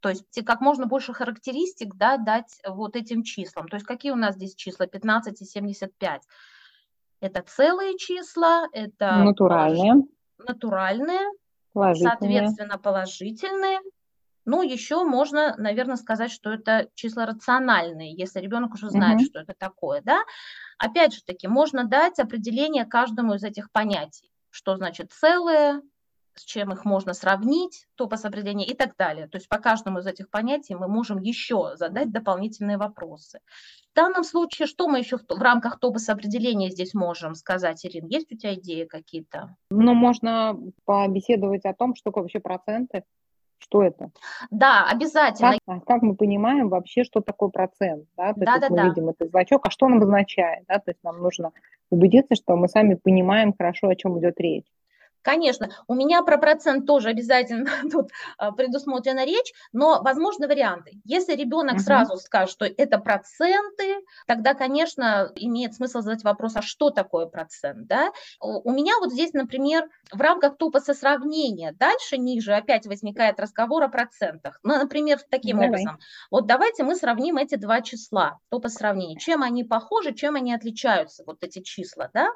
то 0.00 0.10
есть 0.10 0.44
как 0.44 0.60
можно 0.60 0.86
больше 0.86 1.12
характеристик 1.12 1.94
да, 1.94 2.16
дать 2.16 2.60
вот 2.66 2.96
этим 2.96 3.22
числам. 3.22 3.66
То 3.66 3.76
есть 3.76 3.86
какие 3.86 4.12
у 4.12 4.16
нас 4.16 4.34
здесь 4.34 4.54
числа 4.54 4.86
15 4.86 5.40
и 5.40 5.44
75? 5.44 6.22
Это 7.20 7.42
целые 7.42 7.96
числа, 7.98 8.66
это 8.72 9.16
натуральные, 9.16 10.04
натуральные 10.38 11.26
положительные. 11.72 12.10
соответственно, 12.18 12.78
положительные. 12.78 13.80
Ну, 14.44 14.62
еще 14.62 15.02
можно, 15.04 15.56
наверное, 15.58 15.96
сказать, 15.96 16.30
что 16.30 16.52
это 16.52 16.88
числа 16.94 17.26
рациональные, 17.26 18.14
если 18.14 18.40
ребенок 18.40 18.74
уже 18.74 18.90
знает, 18.90 19.16
угу. 19.16 19.24
что 19.24 19.40
это 19.40 19.54
такое, 19.58 20.02
да. 20.02 20.22
Опять 20.78 21.14
же 21.14 21.24
таки, 21.24 21.48
можно 21.48 21.84
дать 21.84 22.18
определение 22.20 22.84
каждому 22.84 23.34
из 23.34 23.42
этих 23.42 23.72
понятий. 23.72 24.30
Что 24.50 24.76
значит 24.76 25.10
целые, 25.12 25.82
с 26.36 26.44
чем 26.44 26.72
их 26.72 26.84
можно 26.84 27.14
сравнить, 27.14 27.86
топос 27.96 28.24
определения 28.24 28.66
и 28.66 28.74
так 28.74 28.96
далее. 28.96 29.26
То 29.26 29.36
есть 29.36 29.48
по 29.48 29.58
каждому 29.58 29.98
из 29.98 30.06
этих 30.06 30.30
понятий 30.30 30.74
мы 30.74 30.86
можем 30.86 31.18
еще 31.18 31.72
задать 31.76 32.12
дополнительные 32.12 32.78
вопросы. 32.78 33.40
В 33.92 33.96
данном 33.96 34.24
случае, 34.24 34.66
что 34.66 34.88
мы 34.88 34.98
еще 34.98 35.16
в, 35.16 35.22
в 35.26 35.40
рамках 35.40 35.80
топоса 35.80 36.12
определения 36.12 36.70
здесь 36.70 36.92
можем 36.92 37.34
сказать, 37.34 37.84
Ирина? 37.86 38.06
Есть 38.08 38.30
у 38.30 38.36
тебя 38.36 38.54
идеи 38.54 38.84
какие-то? 38.84 39.56
Ну, 39.70 39.94
можно 39.94 40.56
побеседовать 40.84 41.64
о 41.64 41.74
том, 41.74 41.94
что 41.94 42.10
такое 42.10 42.24
вообще 42.24 42.40
проценты, 42.40 43.04
что 43.58 43.82
это? 43.82 44.10
Да, 44.50 44.86
обязательно. 44.88 45.58
Как, 45.66 45.84
как 45.84 46.02
мы 46.02 46.14
понимаем 46.14 46.68
вообще, 46.68 47.04
что 47.04 47.20
такое 47.20 47.48
процент? 47.48 48.06
Да, 48.16 48.34
то 48.34 48.40
да, 48.40 48.52
есть 48.54 48.60
да, 48.60 48.68
мы 48.70 48.76
да. 48.76 48.84
видим 48.88 49.08
этот 49.08 49.30
значок, 49.30 49.66
а 49.66 49.70
что 49.70 49.86
он 49.86 49.94
обозначает? 49.94 50.64
Да? 50.68 50.78
То 50.78 50.90
есть 50.90 51.02
нам 51.02 51.20
нужно 51.20 51.52
убедиться, 51.90 52.34
что 52.34 52.56
мы 52.56 52.68
сами 52.68 52.94
понимаем 52.94 53.54
хорошо, 53.56 53.88
о 53.88 53.96
чем 53.96 54.18
идет 54.18 54.38
речь. 54.38 54.66
Конечно, 55.22 55.70
у 55.88 55.94
меня 55.94 56.22
про 56.22 56.38
процент 56.38 56.86
тоже 56.86 57.08
обязательно 57.08 57.70
тут 57.90 58.10
а, 58.38 58.52
предусмотрена 58.52 59.24
речь, 59.24 59.52
но 59.72 60.00
возможны 60.02 60.46
варианты. 60.46 60.92
Если 61.04 61.34
ребенок 61.34 61.76
uh-huh. 61.76 61.80
сразу 61.80 62.16
скажет, 62.18 62.50
что 62.50 62.64
это 62.64 62.98
проценты, 62.98 63.96
тогда, 64.26 64.54
конечно, 64.54 65.32
имеет 65.34 65.74
смысл 65.74 66.00
задать 66.00 66.22
вопрос, 66.24 66.56
а 66.56 66.62
что 66.62 66.90
такое 66.90 67.26
процент? 67.26 67.86
Да? 67.86 68.12
У 68.40 68.70
меня 68.70 68.92
вот 69.00 69.12
здесь, 69.12 69.32
например, 69.32 69.88
в 70.12 70.20
рамках 70.20 70.56
топоса 70.56 70.94
сравнения, 70.94 71.72
дальше, 71.72 72.18
ниже 72.18 72.54
опять 72.54 72.86
возникает 72.86 73.40
разговор 73.40 73.82
о 73.82 73.88
процентах. 73.88 74.60
Ну, 74.62 74.76
например, 74.76 75.18
таким 75.30 75.56
Давай. 75.56 75.68
образом. 75.68 75.98
Вот 76.30 76.46
давайте 76.46 76.84
мы 76.84 76.94
сравним 76.96 77.36
эти 77.36 77.56
два 77.56 77.80
числа, 77.82 78.38
топос 78.48 78.74
сравнения. 78.74 79.18
Чем 79.18 79.42
они 79.42 79.64
похожи, 79.64 80.14
чем 80.14 80.36
они 80.36 80.54
отличаются, 80.54 81.24
вот 81.26 81.38
эти 81.42 81.62
числа, 81.62 82.10
да? 82.12 82.30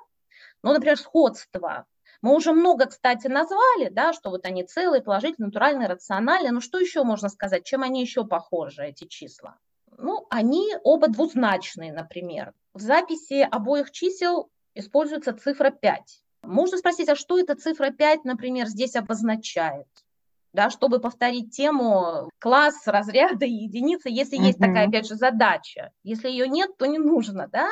Ну, 0.62 0.72
например, 0.72 0.99
сходство 0.99 1.87
мы 2.22 2.34
уже 2.34 2.52
много, 2.52 2.86
кстати, 2.86 3.28
назвали, 3.28 3.88
да, 3.90 4.12
что 4.12 4.30
вот 4.30 4.44
они 4.44 4.64
целые, 4.64 5.02
положительные, 5.02 5.46
натуральные, 5.46 5.88
рациональные. 5.88 6.52
Но 6.52 6.60
что 6.60 6.78
еще 6.78 7.02
можно 7.02 7.28
сказать? 7.28 7.64
Чем 7.64 7.82
они 7.82 8.02
еще 8.02 8.26
похожи, 8.26 8.84
эти 8.84 9.06
числа? 9.06 9.56
Ну, 9.96 10.26
они 10.30 10.74
оба 10.84 11.08
двузначные, 11.08 11.92
например. 11.92 12.52
В 12.74 12.80
записи 12.80 13.46
обоих 13.50 13.90
чисел 13.90 14.50
используется 14.74 15.32
цифра 15.32 15.70
5. 15.70 16.22
Можно 16.42 16.78
спросить, 16.78 17.08
а 17.08 17.16
что 17.16 17.38
эта 17.38 17.54
цифра 17.54 17.90
5, 17.90 18.24
например, 18.24 18.66
здесь 18.66 18.96
обозначает? 18.96 19.86
Да, 20.52 20.68
чтобы 20.68 20.98
повторить 20.98 21.54
тему 21.54 22.28
класс, 22.38 22.74
разряда 22.86 23.46
и 23.46 23.52
единицы, 23.52 24.10
если 24.10 24.38
uh-huh. 24.38 24.46
есть 24.46 24.58
такая, 24.58 24.88
опять 24.88 25.06
же, 25.06 25.14
задача. 25.14 25.92
Если 26.02 26.28
ее 26.28 26.48
нет, 26.48 26.76
то 26.76 26.86
не 26.86 26.98
нужно, 26.98 27.48
да? 27.48 27.68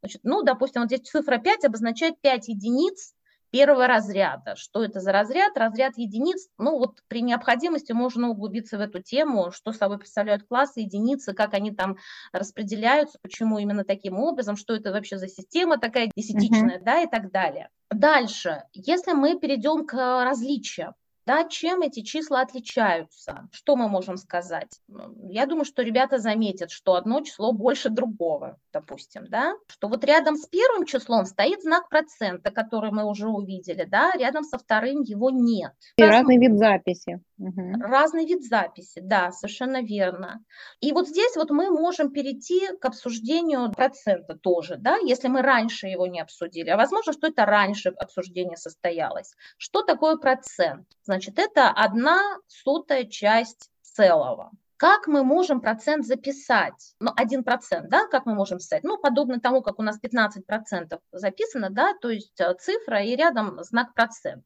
Значит, 0.00 0.22
ну, 0.24 0.42
допустим, 0.42 0.82
вот 0.82 0.88
здесь 0.90 1.08
цифра 1.08 1.38
5 1.38 1.66
обозначает 1.66 2.20
5 2.20 2.48
единиц 2.48 3.14
первого 3.52 3.86
разряда. 3.86 4.56
Что 4.56 4.82
это 4.82 4.98
за 4.98 5.12
разряд? 5.12 5.56
Разряд 5.56 5.96
единиц. 5.96 6.48
Ну 6.58 6.78
вот 6.78 7.00
при 7.06 7.22
необходимости 7.22 7.92
можно 7.92 8.30
углубиться 8.30 8.78
в 8.78 8.80
эту 8.80 9.00
тему, 9.00 9.52
что 9.52 9.72
собой 9.72 9.98
представляют 9.98 10.44
классы, 10.48 10.80
единицы, 10.80 11.34
как 11.34 11.54
они 11.54 11.70
там 11.70 11.98
распределяются, 12.32 13.18
почему 13.22 13.58
именно 13.58 13.84
таким 13.84 14.18
образом, 14.18 14.56
что 14.56 14.74
это 14.74 14.90
вообще 14.90 15.18
за 15.18 15.28
система 15.28 15.78
такая 15.78 16.10
десятичная, 16.16 16.78
uh-huh. 16.78 16.84
да, 16.84 17.02
и 17.02 17.06
так 17.06 17.30
далее. 17.30 17.68
Дальше, 17.90 18.62
если 18.72 19.12
мы 19.12 19.38
перейдем 19.38 19.86
к 19.86 20.24
различиям, 20.24 20.94
да, 21.26 21.44
чем 21.44 21.82
эти 21.82 22.02
числа 22.02 22.40
отличаются? 22.40 23.48
Что 23.52 23.76
мы 23.76 23.88
можем 23.88 24.16
сказать? 24.16 24.80
Я 25.28 25.46
думаю, 25.46 25.64
что 25.64 25.82
ребята 25.82 26.18
заметят, 26.18 26.70
что 26.70 26.94
одно 26.94 27.20
число 27.20 27.52
больше 27.52 27.90
другого, 27.90 28.58
допустим, 28.72 29.26
да? 29.28 29.54
Что 29.68 29.88
вот 29.88 30.04
рядом 30.04 30.36
с 30.36 30.46
первым 30.46 30.84
числом 30.84 31.24
стоит 31.26 31.62
знак 31.62 31.88
процента, 31.88 32.50
который 32.50 32.90
мы 32.90 33.04
уже 33.04 33.28
увидели, 33.28 33.84
да? 33.84 34.12
Рядом 34.18 34.44
со 34.44 34.58
вторым 34.58 35.02
его 35.02 35.30
нет. 35.30 35.72
И 35.96 36.02
разный 36.02 36.38
вид 36.38 36.58
записи. 36.58 37.20
Угу. 37.42 37.82
Разный 37.82 38.24
вид 38.24 38.44
записи, 38.44 39.00
да, 39.02 39.32
совершенно 39.32 39.82
верно. 39.82 40.44
И 40.80 40.92
вот 40.92 41.08
здесь 41.08 41.34
вот 41.34 41.50
мы 41.50 41.70
можем 41.70 42.12
перейти 42.12 42.68
к 42.80 42.84
обсуждению 42.84 43.72
процента 43.72 44.36
тоже, 44.36 44.76
да, 44.76 44.96
если 44.98 45.26
мы 45.26 45.42
раньше 45.42 45.88
его 45.88 46.06
не 46.06 46.20
обсудили. 46.20 46.70
А 46.70 46.76
возможно, 46.76 47.12
что 47.12 47.26
это 47.26 47.44
раньше 47.44 47.88
обсуждение 47.88 48.56
состоялось. 48.56 49.34
Что 49.56 49.82
такое 49.82 50.16
процент? 50.16 50.86
Значит, 51.02 51.40
это 51.40 51.68
одна 51.70 52.20
сотая 52.46 53.04
часть 53.04 53.70
целого. 53.82 54.52
Как 54.76 55.08
мы 55.08 55.24
можем 55.24 55.60
процент 55.60 56.06
записать? 56.06 56.94
Ну, 57.00 57.10
один 57.16 57.42
процент, 57.42 57.88
да, 57.88 58.06
как 58.06 58.24
мы 58.24 58.34
можем 58.34 58.58
писать? 58.58 58.84
Ну, 58.84 58.98
подобно 58.98 59.40
тому, 59.40 59.62
как 59.62 59.80
у 59.80 59.82
нас 59.82 59.98
15% 60.00 60.98
записано, 61.10 61.70
да, 61.70 61.94
то 62.00 62.08
есть 62.08 62.40
э, 62.40 62.54
цифра 62.54 63.02
и 63.02 63.16
рядом 63.16 63.62
знак 63.64 63.94
процент. 63.94 64.44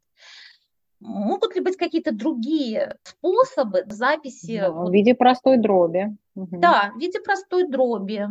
Могут 1.06 1.54
ли 1.54 1.60
быть 1.60 1.76
какие-то 1.76 2.12
другие 2.12 2.96
способы 3.04 3.84
записи? 3.86 4.58
Да, 4.58 4.70
в 4.70 4.92
виде 4.92 5.14
простой 5.14 5.56
дроби. 5.56 6.16
Угу. 6.34 6.58
Да, 6.58 6.92
в 6.94 6.98
виде 6.98 7.20
простой 7.20 7.68
дроби. 7.68 8.26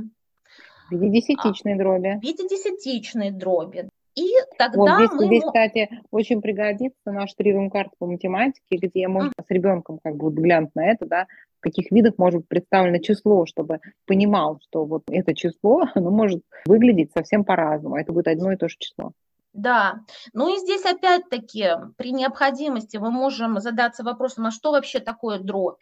В 0.92 0.96
виде 0.96 1.22
десятичной 1.22 1.76
а, 1.76 1.78
дроби. 1.78 2.20
В 2.20 2.22
виде 2.22 2.48
десятичной 2.48 3.32
дроби. 3.32 3.90
И 4.16 4.30
тогда 4.58 4.78
вот 4.78 4.90
здесь, 4.98 5.12
мы... 5.12 5.26
здесь, 5.26 5.44
кстати, 5.44 5.90
очень 6.12 6.42
пригодится 6.42 7.12
наш 7.12 7.34
тривиум 7.34 7.70
карта 7.70 7.92
по 7.98 8.08
математике, 8.08 8.78
где 8.78 9.08
можно 9.08 9.30
mm. 9.30 9.44
с 9.46 9.50
ребенком 9.50 10.00
как 10.04 10.16
бы 10.16 10.32
глянуть 10.32 10.74
на 10.76 10.86
это, 10.86 11.06
да, 11.06 11.28
в 11.60 11.62
каких 11.62 11.92
видах 11.92 12.18
может 12.18 12.42
быть 12.42 12.48
представлено 12.48 13.00
число, 13.00 13.46
чтобы 13.46 13.80
понимал, 14.06 14.60
что 14.62 14.86
вот 14.86 15.04
это 15.10 15.34
число, 15.34 15.84
оно 15.96 16.12
может 16.12 16.44
выглядеть 16.66 17.12
совсем 17.14 17.44
по-разному. 17.44 17.98
Это 17.98 18.14
будет 18.14 18.28
одно 18.28 18.52
и 18.52 18.58
то 18.58 18.70
же 18.70 18.76
число. 18.80 19.12
Да, 19.56 20.02
ну 20.34 20.54
и 20.54 20.60
здесь 20.60 20.84
опять-таки 20.84 21.70
при 21.96 22.12
необходимости 22.12 22.98
мы 22.98 23.10
можем 23.10 23.62
задаться 23.62 24.04
вопросом, 24.04 24.48
а 24.48 24.52
что 24.52 24.72
вообще 24.72 25.00
такое 25.00 25.40
дробь? 25.40 25.82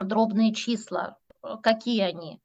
Дробные 0.00 0.52
числа, 0.52 1.16
какие 1.62 2.02
они? 2.02 2.40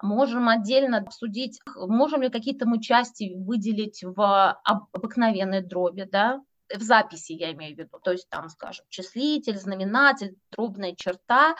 Можем 0.00 0.48
отдельно 0.48 0.98
обсудить, 0.98 1.58
можем 1.76 2.22
ли 2.22 2.30
какие-то 2.30 2.68
мы 2.68 2.80
части 2.80 3.34
выделить 3.34 4.04
в 4.04 4.60
обыкновенной 4.62 5.62
дроби, 5.62 6.08
да, 6.10 6.40
в 6.72 6.80
записи 6.80 7.32
я 7.32 7.50
имею 7.52 7.74
в 7.74 7.78
виду, 7.80 7.98
то 8.00 8.12
есть 8.12 8.28
там, 8.28 8.48
скажем, 8.50 8.84
числитель, 8.90 9.58
знаменатель, 9.58 10.36
дробная 10.52 10.94
черта. 10.94 11.56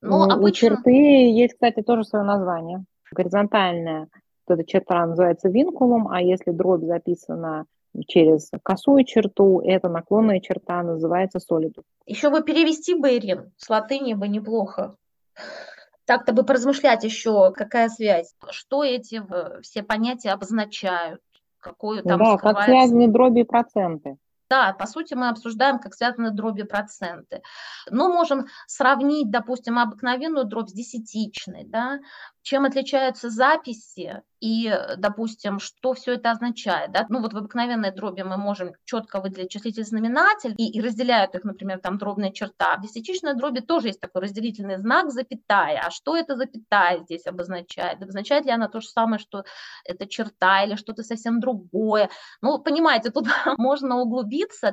Но 0.00 0.26
ну, 0.26 0.34
обычно... 0.34 0.68
У 0.68 0.70
черты 0.70 0.92
есть, 0.92 1.54
кстати, 1.54 1.82
тоже 1.82 2.04
свое 2.04 2.24
название. 2.24 2.84
Горизонтальная 3.10 4.08
вот 4.50 4.60
эта 4.60 4.68
черта 4.68 5.06
называется 5.06 5.48
винкулум, 5.48 6.08
а 6.08 6.20
если 6.20 6.50
дробь 6.50 6.84
записана 6.84 7.66
через 8.06 8.50
косую 8.62 9.04
черту, 9.04 9.60
эта 9.60 9.88
наклонная 9.88 10.40
черта 10.40 10.82
называется 10.82 11.40
солидус. 11.40 11.84
Еще 12.06 12.30
бы 12.30 12.42
перевести 12.42 12.94
бы, 12.94 13.16
Ирин, 13.16 13.52
с 13.56 13.68
латыни 13.68 14.14
бы 14.14 14.28
неплохо. 14.28 14.94
Так-то 16.04 16.32
бы 16.32 16.44
поразмышлять 16.44 17.04
еще, 17.04 17.52
какая 17.52 17.88
связь, 17.88 18.34
что 18.50 18.82
эти 18.82 19.22
э, 19.22 19.60
все 19.62 19.82
понятия 19.82 20.30
обозначают, 20.30 21.20
какую 21.60 22.02
там 22.02 22.18
Да, 22.18 22.36
скрывается... 22.36 22.48
как 22.48 22.64
связаны 22.64 23.08
дроби 23.08 23.40
и 23.40 23.44
проценты. 23.44 24.16
Да, 24.48 24.72
по 24.72 24.86
сути, 24.88 25.14
мы 25.14 25.28
обсуждаем, 25.28 25.78
как 25.78 25.94
связаны 25.94 26.32
дроби 26.32 26.62
проценты. 26.62 27.42
Но 27.88 28.12
можем 28.12 28.46
сравнить, 28.66 29.30
допустим, 29.30 29.78
обыкновенную 29.78 30.44
дробь 30.44 30.70
с 30.70 30.72
десятичной, 30.72 31.62
да, 31.64 32.00
чем 32.42 32.64
отличаются 32.64 33.30
записи 33.30 34.22
и, 34.40 34.74
допустим, 34.96 35.60
что 35.60 35.92
все 35.92 36.14
это 36.14 36.30
означает. 36.30 36.92
Да? 36.92 37.06
Ну 37.08 37.20
вот 37.20 37.32
в 37.32 37.36
обыкновенной 37.36 37.92
дроби 37.92 38.22
мы 38.22 38.36
можем 38.36 38.72
четко 38.84 39.20
выделить 39.20 39.50
числитель 39.50 39.84
знаменатель 39.84 40.54
и, 40.56 40.70
и 40.70 40.80
разделяют 40.80 41.34
их, 41.34 41.44
например, 41.44 41.78
там 41.78 41.98
дробная 41.98 42.30
черта. 42.30 42.76
В 42.76 42.82
десятичной 42.82 43.34
дроби 43.34 43.60
тоже 43.60 43.88
есть 43.88 44.00
такой 44.00 44.22
разделительный 44.22 44.78
знак 44.78 45.10
запятая. 45.10 45.82
А 45.86 45.90
что 45.90 46.16
это 46.16 46.36
запятая 46.36 47.00
здесь 47.00 47.26
обозначает? 47.26 48.02
Обозначает 48.02 48.46
ли 48.46 48.50
она 48.50 48.68
то 48.68 48.80
же 48.80 48.88
самое, 48.88 49.18
что 49.18 49.44
это 49.84 50.06
черта 50.06 50.64
или 50.64 50.76
что-то 50.76 51.02
совсем 51.02 51.40
другое? 51.40 52.08
Ну, 52.40 52.58
понимаете, 52.58 53.10
тут 53.10 53.26
можно 53.58 54.00
углубиться, 54.00 54.72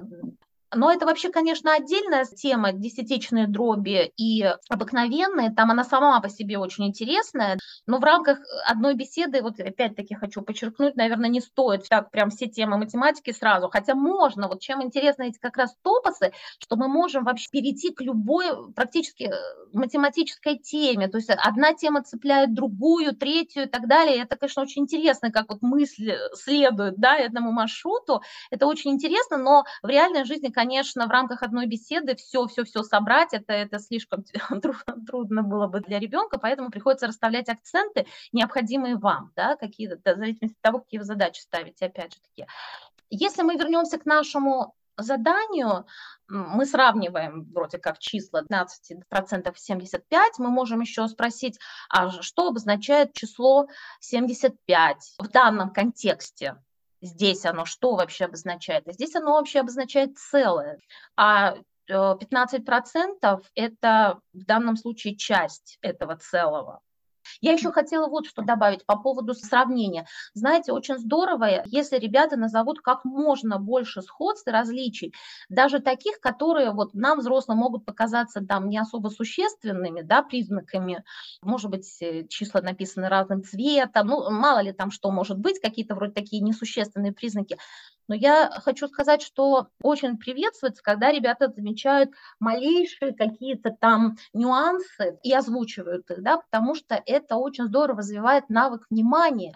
но 0.75 0.91
это 0.91 1.05
вообще, 1.05 1.29
конечно, 1.29 1.73
отдельная 1.73 2.25
тема, 2.25 2.73
десятичные 2.73 3.47
дроби 3.47 4.11
и 4.17 4.43
обыкновенные. 4.69 5.51
Там 5.51 5.71
она 5.71 5.83
сама 5.83 6.19
по 6.19 6.29
себе 6.29 6.57
очень 6.57 6.87
интересная. 6.87 7.57
Но 7.85 7.99
в 7.99 8.03
рамках 8.03 8.39
одной 8.65 8.95
беседы, 8.95 9.41
вот 9.41 9.59
опять-таки 9.59 10.15
хочу 10.15 10.41
подчеркнуть, 10.41 10.95
наверное, 10.95 11.29
не 11.29 11.39
стоит 11.39 11.87
так 11.87 12.11
прям 12.11 12.29
все 12.29 12.47
темы 12.47 12.77
математики 12.77 13.31
сразу. 13.31 13.69
Хотя 13.69 13.95
можно. 13.95 14.47
Вот 14.47 14.59
чем 14.59 14.83
интересны 14.83 15.29
эти 15.29 15.39
как 15.39 15.55
раз 15.57 15.73
топосы, 15.83 16.33
что 16.59 16.75
мы 16.75 16.87
можем 16.87 17.23
вообще 17.23 17.47
перейти 17.49 17.93
к 17.93 18.01
любой 18.01 18.73
практически 18.73 19.23
э, 19.23 19.33
математической 19.73 20.57
теме. 20.57 21.07
То 21.07 21.17
есть 21.17 21.29
одна 21.29 21.73
тема 21.73 22.03
цепляет 22.03 22.53
другую, 22.53 23.15
третью 23.15 23.63
и 23.63 23.67
так 23.67 23.87
далее. 23.87 24.23
Это, 24.23 24.35
конечно, 24.35 24.63
очень 24.63 24.83
интересно, 24.83 25.31
как 25.31 25.45
вот 25.49 25.61
мысли 25.61 26.17
следуют 26.33 26.97
да, 26.97 27.17
этому 27.17 27.51
маршруту. 27.51 28.21
Это 28.51 28.67
очень 28.67 28.91
интересно, 28.91 29.37
но 29.37 29.63
в 29.81 29.87
реальной 29.87 30.25
жизни 30.25 30.49
конечно, 30.57 31.05
в 31.05 31.11
рамках 31.11 31.43
одной 31.43 31.67
беседы 31.67 32.15
все-все-все 32.15 32.81
собрать, 32.81 33.31
это, 33.31 33.53
это 33.53 33.77
слишком 33.77 34.23
трудно 35.07 35.43
было 35.43 35.67
бы 35.67 35.81
для 35.81 35.99
ребенка, 35.99 36.39
поэтому 36.39 36.71
приходится 36.71 37.05
расставлять 37.05 37.47
акценты, 37.47 38.07
необходимые 38.31 38.97
вам, 38.97 39.31
да, 39.35 39.55
какие-то, 39.55 39.97
в 39.97 40.17
зависимости 40.17 40.57
от 40.57 40.61
того, 40.63 40.79
какие 40.79 40.97
вы 40.97 41.05
задачи 41.05 41.41
ставите, 41.41 41.85
опять 41.85 42.15
же 42.15 42.21
таки. 42.21 42.49
Если 43.11 43.43
мы 43.43 43.53
вернемся 43.53 43.99
к 43.99 44.07
нашему 44.07 44.73
заданию, 44.97 45.85
мы 46.27 46.65
сравниваем 46.65 47.43
вроде 47.53 47.77
как 47.77 47.99
числа 47.99 48.41
15% 48.41 49.53
75, 49.55 50.39
мы 50.39 50.49
можем 50.49 50.81
еще 50.81 51.07
спросить, 51.07 51.59
а 51.87 52.09
что 52.23 52.47
обозначает 52.47 53.13
число 53.13 53.67
75 53.99 55.17
в 55.19 55.27
данном 55.27 55.71
контексте? 55.71 56.55
Здесь 57.01 57.45
оно 57.45 57.65
что 57.65 57.95
вообще 57.95 58.25
обозначает? 58.25 58.83
здесь 58.87 59.15
оно 59.15 59.33
вообще 59.33 59.59
обозначает 59.59 60.17
целое. 60.17 60.79
А 61.15 61.55
15% 61.89 63.15
э, 63.21 63.37
это 63.55 64.19
в 64.33 64.45
данном 64.45 64.75
случае 64.75 65.15
часть 65.15 65.77
этого 65.81 66.17
целого. 66.17 66.81
Я 67.41 67.53
еще 67.53 67.71
хотела 67.71 68.07
вот 68.07 68.25
что 68.27 68.41
добавить 68.41 68.85
по 68.85 68.97
поводу 68.97 69.33
сравнения. 69.33 70.05
Знаете, 70.33 70.71
очень 70.71 70.97
здорово, 70.97 71.63
если 71.65 71.97
ребята 71.97 72.37
назовут 72.37 72.79
как 72.81 73.05
можно 73.05 73.59
больше 73.59 74.01
сходств 74.01 74.47
и 74.47 74.51
различий, 74.51 75.13
даже 75.49 75.79
таких, 75.79 76.19
которые 76.19 76.71
вот 76.71 76.93
нам, 76.93 77.19
взрослым, 77.19 77.57
могут 77.59 77.85
показаться 77.85 78.41
там 78.41 78.69
не 78.69 78.77
особо 78.77 79.09
существенными, 79.09 80.01
да, 80.01 80.23
признаками. 80.23 81.03
Может 81.41 81.71
быть, 81.71 82.01
э, 82.01 82.25
числа 82.27 82.61
написаны 82.61 83.09
разным 83.09 83.43
цветом, 83.43 84.07
ну, 84.07 84.29
мало 84.31 84.59
ли 84.59 84.71
там 84.73 84.91
что 84.91 85.11
может 85.11 85.37
быть, 85.39 85.59
какие-то 85.59 85.95
вроде 85.95 86.13
такие 86.13 86.41
несущественные 86.41 87.11
признаки. 87.13 87.57
Но 88.07 88.15
я 88.15 88.49
хочу 88.63 88.87
сказать, 88.87 89.21
что 89.21 89.67
очень 89.81 90.17
приветствуется, 90.17 90.81
когда 90.83 91.11
ребята 91.11 91.49
замечают 91.49 92.11
малейшие 92.39 93.13
какие-то 93.13 93.71
там 93.71 94.17
нюансы 94.33 95.19
и 95.23 95.33
озвучивают 95.33 96.09
их, 96.11 96.23
да, 96.23 96.37
потому 96.37 96.75
что 96.75 97.01
это 97.05 97.35
очень 97.35 97.65
здорово 97.65 97.99
развивает 97.99 98.49
навык 98.49 98.85
внимания. 98.89 99.55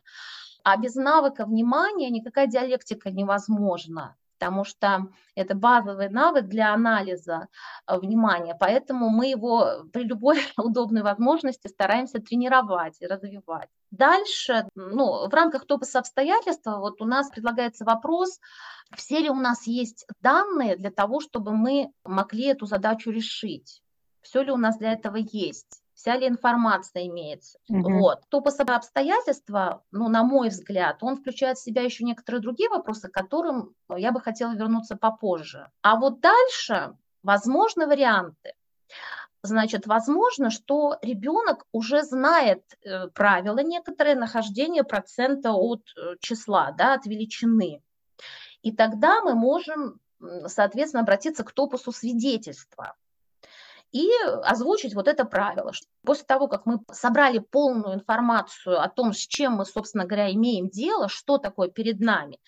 А 0.64 0.78
без 0.78 0.96
навыка 0.96 1.46
внимания 1.46 2.10
никакая 2.10 2.48
диалектика 2.48 3.10
невозможна 3.10 4.16
потому 4.42 4.64
что 4.64 5.08
это 5.36 5.54
базовый 5.54 6.10
навык 6.10 6.48
для 6.48 6.74
анализа 6.74 7.48
э, 7.86 8.00
внимания, 8.00 8.58
поэтому 8.60 9.10
мы 9.10 9.28
его 9.28 9.84
при 9.94 10.04
любой 10.04 10.40
удобной 10.58 11.04
возможности 11.04 11.68
стараемся 11.68 12.20
тренировать 12.20 12.98
и 13.02 13.06
развивать. 13.06 13.70
Дальше, 13.92 14.68
ну, 14.74 15.30
в 15.30 15.34
рамках 15.34 15.68
топоса 15.68 16.00
обстоятельства, 16.00 16.80
вот 16.80 17.02
у 17.02 17.06
нас 17.06 17.30
предлагается 17.30 17.86
вопрос, 17.86 18.40
все 18.96 19.20
ли 19.20 19.30
у 19.30 19.36
нас 19.36 19.68
есть 19.68 20.08
данные 20.22 20.76
для 20.76 20.90
того, 20.90 21.20
чтобы 21.20 21.52
мы 21.52 21.92
могли 22.04 22.46
эту 22.46 22.66
задачу 22.66 23.12
решить, 23.12 23.84
все 24.24 24.42
ли 24.42 24.52
у 24.52 24.58
нас 24.58 24.80
для 24.80 24.94
этого 24.94 25.18
есть 25.18 25.84
вся 26.02 26.18
ли 26.18 26.28
информация 26.28 27.06
имеется. 27.06 27.60
Угу. 27.70 28.00
Вот. 28.00 28.22
Топос 28.30 28.60
обстоятельства, 28.60 29.84
ну, 29.92 30.10
на 30.10 30.24
мой 30.24 30.50
взгляд, 30.50 30.98
он 31.02 31.16
включает 31.16 31.58
в 31.58 31.64
себя 31.64 31.84
еще 31.84 32.04
некоторые 32.04 32.42
другие 32.42 32.70
вопросы, 32.70 33.08
к 33.08 33.14
которым 33.14 33.76
я 33.96 34.12
бы 34.12 34.20
хотела 34.20 34.54
вернуться 34.54 34.96
попозже. 34.96 35.70
А 35.84 35.98
вот 35.98 36.20
дальше 36.20 36.98
возможны 37.22 37.86
варианты. 37.86 38.54
Значит, 39.44 39.86
возможно, 39.86 40.50
что 40.50 40.98
ребенок 41.04 41.68
уже 41.72 42.02
знает 42.02 42.64
э, 42.84 43.08
правила 43.10 43.60
некоторые 43.60 44.16
нахождения 44.16 44.84
процента 44.84 45.52
от 45.52 45.84
э, 45.96 46.16
числа, 46.20 46.72
да, 46.72 46.96
от 46.96 47.06
величины. 47.06 47.84
И 48.64 48.72
тогда 48.72 49.22
мы 49.22 49.36
можем, 49.36 50.00
соответственно, 50.48 51.04
обратиться 51.04 51.44
к 51.44 51.52
топусу 51.52 51.92
свидетельства 51.92 52.96
и 53.92 54.10
озвучить 54.44 54.94
вот 54.96 55.08
это 55.08 55.26
правило. 55.26 55.72
После 56.04 56.26
того, 56.26 56.48
как 56.48 56.66
мы 56.66 56.80
собрали 56.92 57.40
полную 57.40 57.96
информацию 57.96 58.82
о 58.82 58.90
том, 58.90 59.14
с 59.14 59.20
чем 59.20 59.54
мы, 59.54 59.66
собственно 59.66 60.06
говоря, 60.06 60.32
имеем 60.32 60.70
дело, 60.70 61.10
что 61.10 61.38
такое 61.38 61.70
перед 61.70 62.00
нами, 62.00 62.40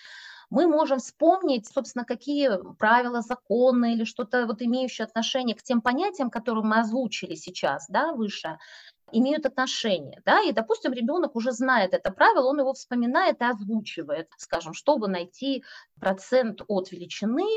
мы 0.49 0.67
можем 0.67 0.99
вспомнить, 0.99 1.67
собственно, 1.67 2.05
какие 2.05 2.51
правила, 2.77 3.21
законы 3.21 3.93
или 3.93 4.03
что-то 4.03 4.45
вот 4.45 4.61
имеющее 4.61 5.05
отношение 5.05 5.55
к 5.55 5.63
тем 5.63 5.81
понятиям, 5.81 6.29
которые 6.29 6.63
мы 6.63 6.79
озвучили 6.79 7.33
сейчас, 7.33 7.87
да, 7.89 8.13
выше, 8.13 8.59
имеют 9.11 9.45
отношение, 9.45 10.21
да, 10.25 10.41
и, 10.41 10.51
допустим, 10.51 10.93
ребенок 10.93 11.35
уже 11.35 11.51
знает 11.51 11.93
это 11.93 12.11
правило, 12.11 12.49
он 12.49 12.59
его 12.59 12.73
вспоминает 12.73 13.41
и 13.41 13.45
озвучивает, 13.45 14.29
скажем, 14.37 14.73
чтобы 14.73 15.07
найти 15.07 15.63
процент 15.99 16.61
от 16.67 16.91
величины, 16.91 17.47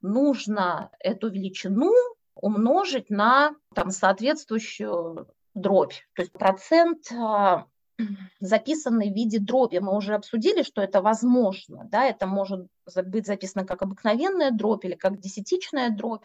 нужно 0.00 0.90
эту 1.00 1.28
величину 1.28 1.92
умножить 2.40 3.10
на 3.10 3.54
там, 3.74 3.90
соответствующую 3.90 5.28
дробь. 5.54 5.94
То 6.14 6.22
есть 6.22 6.32
процент 6.32 7.10
а, 7.12 7.66
записанный 8.40 9.10
в 9.10 9.14
виде 9.14 9.38
дроби. 9.38 9.78
Мы 9.78 9.96
уже 9.96 10.14
обсудили, 10.14 10.62
что 10.62 10.82
это 10.82 11.02
возможно. 11.02 11.88
Да? 11.90 12.04
Это 12.04 12.26
может 12.26 12.68
быть 13.06 13.26
записано 13.26 13.66
как 13.66 13.82
обыкновенная 13.82 14.50
дробь 14.50 14.84
или 14.84 14.94
как 14.94 15.18
десятичная 15.18 15.90
дробь. 15.90 16.24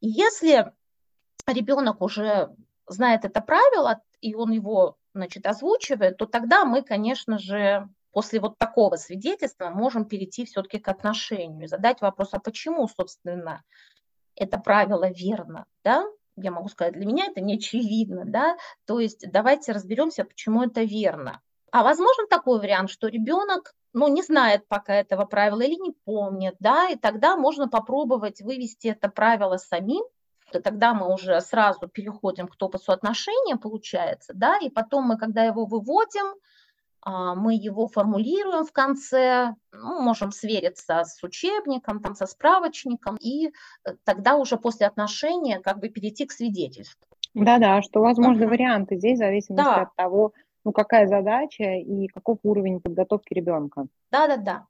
Если 0.00 0.72
ребенок 1.46 2.02
уже 2.02 2.54
знает 2.86 3.24
это 3.24 3.40
правило, 3.40 4.00
и 4.20 4.34
он 4.34 4.50
его 4.50 4.96
значит, 5.14 5.46
озвучивает, 5.46 6.16
то 6.16 6.26
тогда 6.26 6.64
мы, 6.64 6.82
конечно 6.82 7.38
же, 7.38 7.88
после 8.12 8.40
вот 8.40 8.58
такого 8.58 8.96
свидетельства 8.96 9.70
можем 9.70 10.04
перейти 10.04 10.44
все-таки 10.44 10.78
к 10.78 10.88
отношению, 10.88 11.68
задать 11.68 12.00
вопрос, 12.00 12.28
а 12.32 12.38
почему, 12.38 12.86
собственно, 12.88 13.62
это 14.36 14.58
правило 14.58 15.10
верно, 15.10 15.66
да, 15.84 16.04
я 16.36 16.50
могу 16.50 16.68
сказать, 16.68 16.94
для 16.94 17.06
меня 17.06 17.26
это 17.26 17.40
не 17.40 17.56
очевидно, 17.56 18.24
да, 18.24 18.56
то 18.86 19.00
есть 19.00 19.30
давайте 19.30 19.72
разберемся, 19.72 20.24
почему 20.24 20.62
это 20.62 20.82
верно. 20.82 21.40
А 21.70 21.82
возможен 21.82 22.26
такой 22.28 22.58
вариант, 22.58 22.90
что 22.90 23.08
ребенок 23.08 23.74
ну, 23.94 24.08
не 24.08 24.22
знает 24.22 24.66
пока 24.68 24.94
этого 24.94 25.24
правила 25.24 25.60
или 25.60 25.74
не 25.74 25.92
помнит, 26.04 26.54
да, 26.58 26.88
и 26.88 26.96
тогда 26.96 27.36
можно 27.36 27.68
попробовать 27.68 28.40
вывести 28.40 28.88
это 28.88 29.08
правило 29.08 29.56
самим, 29.56 30.04
и 30.52 30.58
тогда 30.58 30.94
мы 30.94 31.12
уже 31.12 31.40
сразу 31.40 31.88
переходим 31.88 32.46
к 32.48 32.56
топосу 32.56 32.92
отношения, 32.92 33.56
получается, 33.56 34.32
да, 34.34 34.58
и 34.58 34.68
потом 34.68 35.04
мы, 35.04 35.18
когда 35.18 35.44
его 35.44 35.64
выводим, 35.64 36.34
мы 37.04 37.54
его 37.54 37.88
формулируем 37.88 38.64
в 38.64 38.72
конце, 38.72 39.54
ну, 39.72 40.00
можем 40.02 40.30
свериться 40.30 41.04
с 41.04 41.22
учебником, 41.22 42.00
там, 42.00 42.14
со 42.14 42.26
справочником, 42.26 43.16
и 43.16 43.48
э, 43.48 43.50
тогда 44.04 44.36
уже 44.36 44.56
после 44.56 44.86
отношения 44.86 45.60
как 45.60 45.78
бы 45.78 45.88
перейти 45.88 46.26
к 46.26 46.32
свидетельству. 46.32 47.08
Да-да, 47.34 47.82
что 47.82 48.00
возможны 48.00 48.44
uh-huh. 48.44 48.48
варианты 48.48 48.96
здесь, 48.96 49.16
в 49.16 49.18
зависимости 49.18 49.64
да. 49.64 49.82
от 49.82 49.96
того, 49.96 50.32
ну, 50.64 50.72
какая 50.72 51.06
задача 51.06 51.64
и 51.64 52.06
каков 52.08 52.38
уровень 52.42 52.80
подготовки 52.80 53.34
ребенка. 53.34 53.86
Да, 54.10 54.26
да, 54.28 54.36
да. 54.36 54.66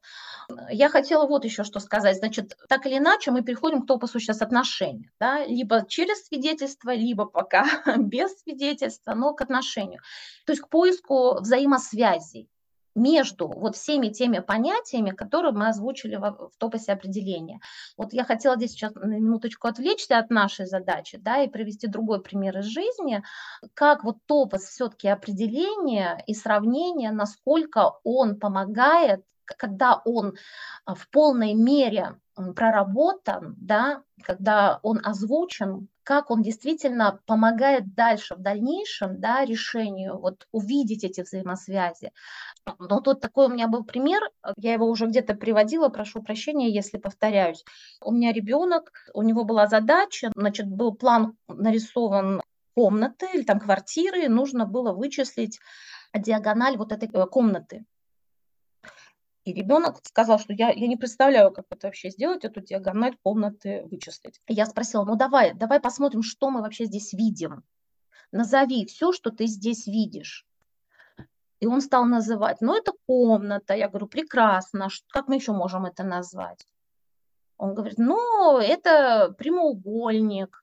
Я 0.71 0.89
хотела 0.89 1.27
вот 1.27 1.45
еще 1.45 1.65
что 1.65 1.81
сказать. 1.81 2.17
Значит, 2.19 2.57
так 2.69 2.87
или 2.87 2.99
иначе 2.99 3.31
мы 3.31 3.43
переходим 3.43 3.83
к 3.83 3.87
топосу 3.87 4.21
сейчас 4.21 4.43
отношения. 4.43 5.11
Да? 5.21 5.45
Либо 5.45 5.85
через 5.87 6.27
свидетельство, 6.27 6.95
либо 6.95 7.27
пока 7.27 7.65
без 7.99 8.41
свидетельства, 8.41 9.15
но 9.15 9.35
к 9.35 9.41
отношению. 9.43 10.01
То 10.47 10.53
есть 10.53 10.63
к 10.63 10.69
поиску 10.69 11.41
взаимосвязей. 11.41 12.49
Между 12.95 13.49
вот 13.49 13.77
всеми 13.77 14.09
теми 14.09 14.41
понятиями, 14.41 15.11
которые 15.11 15.53
мы 15.53 15.69
озвучили 15.69 16.17
в, 16.17 16.51
в 16.53 16.53
топосе 16.59 16.93
определения. 16.93 17.61
Вот 17.97 18.13
я 18.13 18.25
хотела 18.25 18.57
здесь 18.57 18.73
сейчас 18.73 18.95
на 18.95 19.05
минуточку 19.05 19.69
отвлечься 19.69 20.19
от 20.19 20.31
нашей 20.31 20.67
задачи, 20.67 21.19
да, 21.19 21.43
и 21.43 21.49
привести 21.49 21.87
другой 21.87 22.23
пример 22.23 22.59
из 22.59 22.67
жизни, 22.67 23.23
как 23.75 24.05
вот 24.05 24.19
топос 24.27 24.63
все-таки 24.63 25.09
определения 25.09 26.23
и 26.27 26.35
сравнения, 26.35 27.11
насколько 27.13 27.93
он 28.05 28.39
помогает 28.39 29.25
когда 29.59 30.01
он 30.05 30.37
а, 30.85 30.95
в 30.95 31.09
полной 31.11 31.53
мере 31.55 32.17
проработан, 32.35 33.55
да, 33.59 34.03
когда 34.23 34.81
он 34.83 35.01
озвучен, 35.05 35.89
как 36.05 36.31
он 36.31 36.43
действительно 36.43 37.21
помогает 37.27 37.95
дальше, 37.95 38.35
в 38.35 38.41
дальнейшем, 38.41 39.21
да, 39.21 39.45
решению, 39.45 40.19
вот 40.19 40.47
увидеть 40.53 41.05
эти 41.05 41.21
взаимосвязи. 41.21 42.13
Но 42.79 43.01
тут 43.01 43.21
такой 43.21 43.47
у 43.47 43.51
меня 43.51 43.69
был 43.69 43.85
пример, 43.85 44.23
я 44.57 44.73
его 44.75 44.87
уже 44.87 45.07
где-то 45.07 45.35
приводила, 45.35 45.89
прошу 45.89 46.23
прощения, 46.23 46.71
если 46.71 46.99
повторяюсь. 46.99 47.65
У 48.01 48.13
меня 48.13 48.33
ребенок, 48.33 48.93
у 49.15 49.23
него 49.23 49.45
была 49.45 49.67
задача, 49.67 50.31
значит, 50.35 50.67
был 50.69 50.95
план 50.95 51.37
нарисован 51.49 52.43
комнаты 52.75 53.29
или 53.35 53.43
там 53.43 53.61
квартиры, 53.61 54.29
нужно 54.29 54.67
было 54.67 54.93
вычислить 54.93 55.61
диагональ 56.15 56.77
вот 56.77 56.93
этой 56.93 57.09
э, 57.13 57.27
комнаты. 57.27 57.85
И 59.45 59.53
ребенок 59.53 60.01
сказал, 60.05 60.39
что 60.39 60.53
я, 60.53 60.71
я 60.71 60.87
не 60.87 60.97
представляю, 60.97 61.51
как 61.51 61.67
это 61.71 61.89
вообще 61.89 62.11
сделать, 62.11 62.45
эту 62.45 62.61
диагональ 62.61 63.17
комнаты 63.25 63.83
вычислить. 63.91 64.41
Я 64.47 64.67
спросила, 64.67 65.05
ну 65.05 65.17
давай, 65.17 65.53
давай 65.53 65.81
посмотрим, 65.81 66.23
что 66.23 66.51
мы 66.51 66.63
вообще 66.63 66.85
здесь 66.85 67.13
видим. 67.13 67.65
Назови 68.31 68.87
все, 68.87 69.13
что 69.13 69.31
ты 69.31 69.47
здесь 69.47 69.87
видишь. 69.87 70.47
И 71.59 71.67
он 71.67 71.81
стал 71.81 72.05
называть, 72.05 72.61
ну 72.61 72.77
это 72.77 72.93
комната. 73.07 73.75
Я 73.75 73.89
говорю, 73.89 74.07
прекрасно, 74.07 74.89
как 75.09 75.29
мы 75.29 75.37
еще 75.37 75.53
можем 75.53 75.87
это 75.87 76.05
назвать? 76.05 76.65
Он 77.57 77.75
говорит, 77.75 77.99
ну 77.99 78.59
это 78.59 79.35
прямоугольник. 79.39 80.63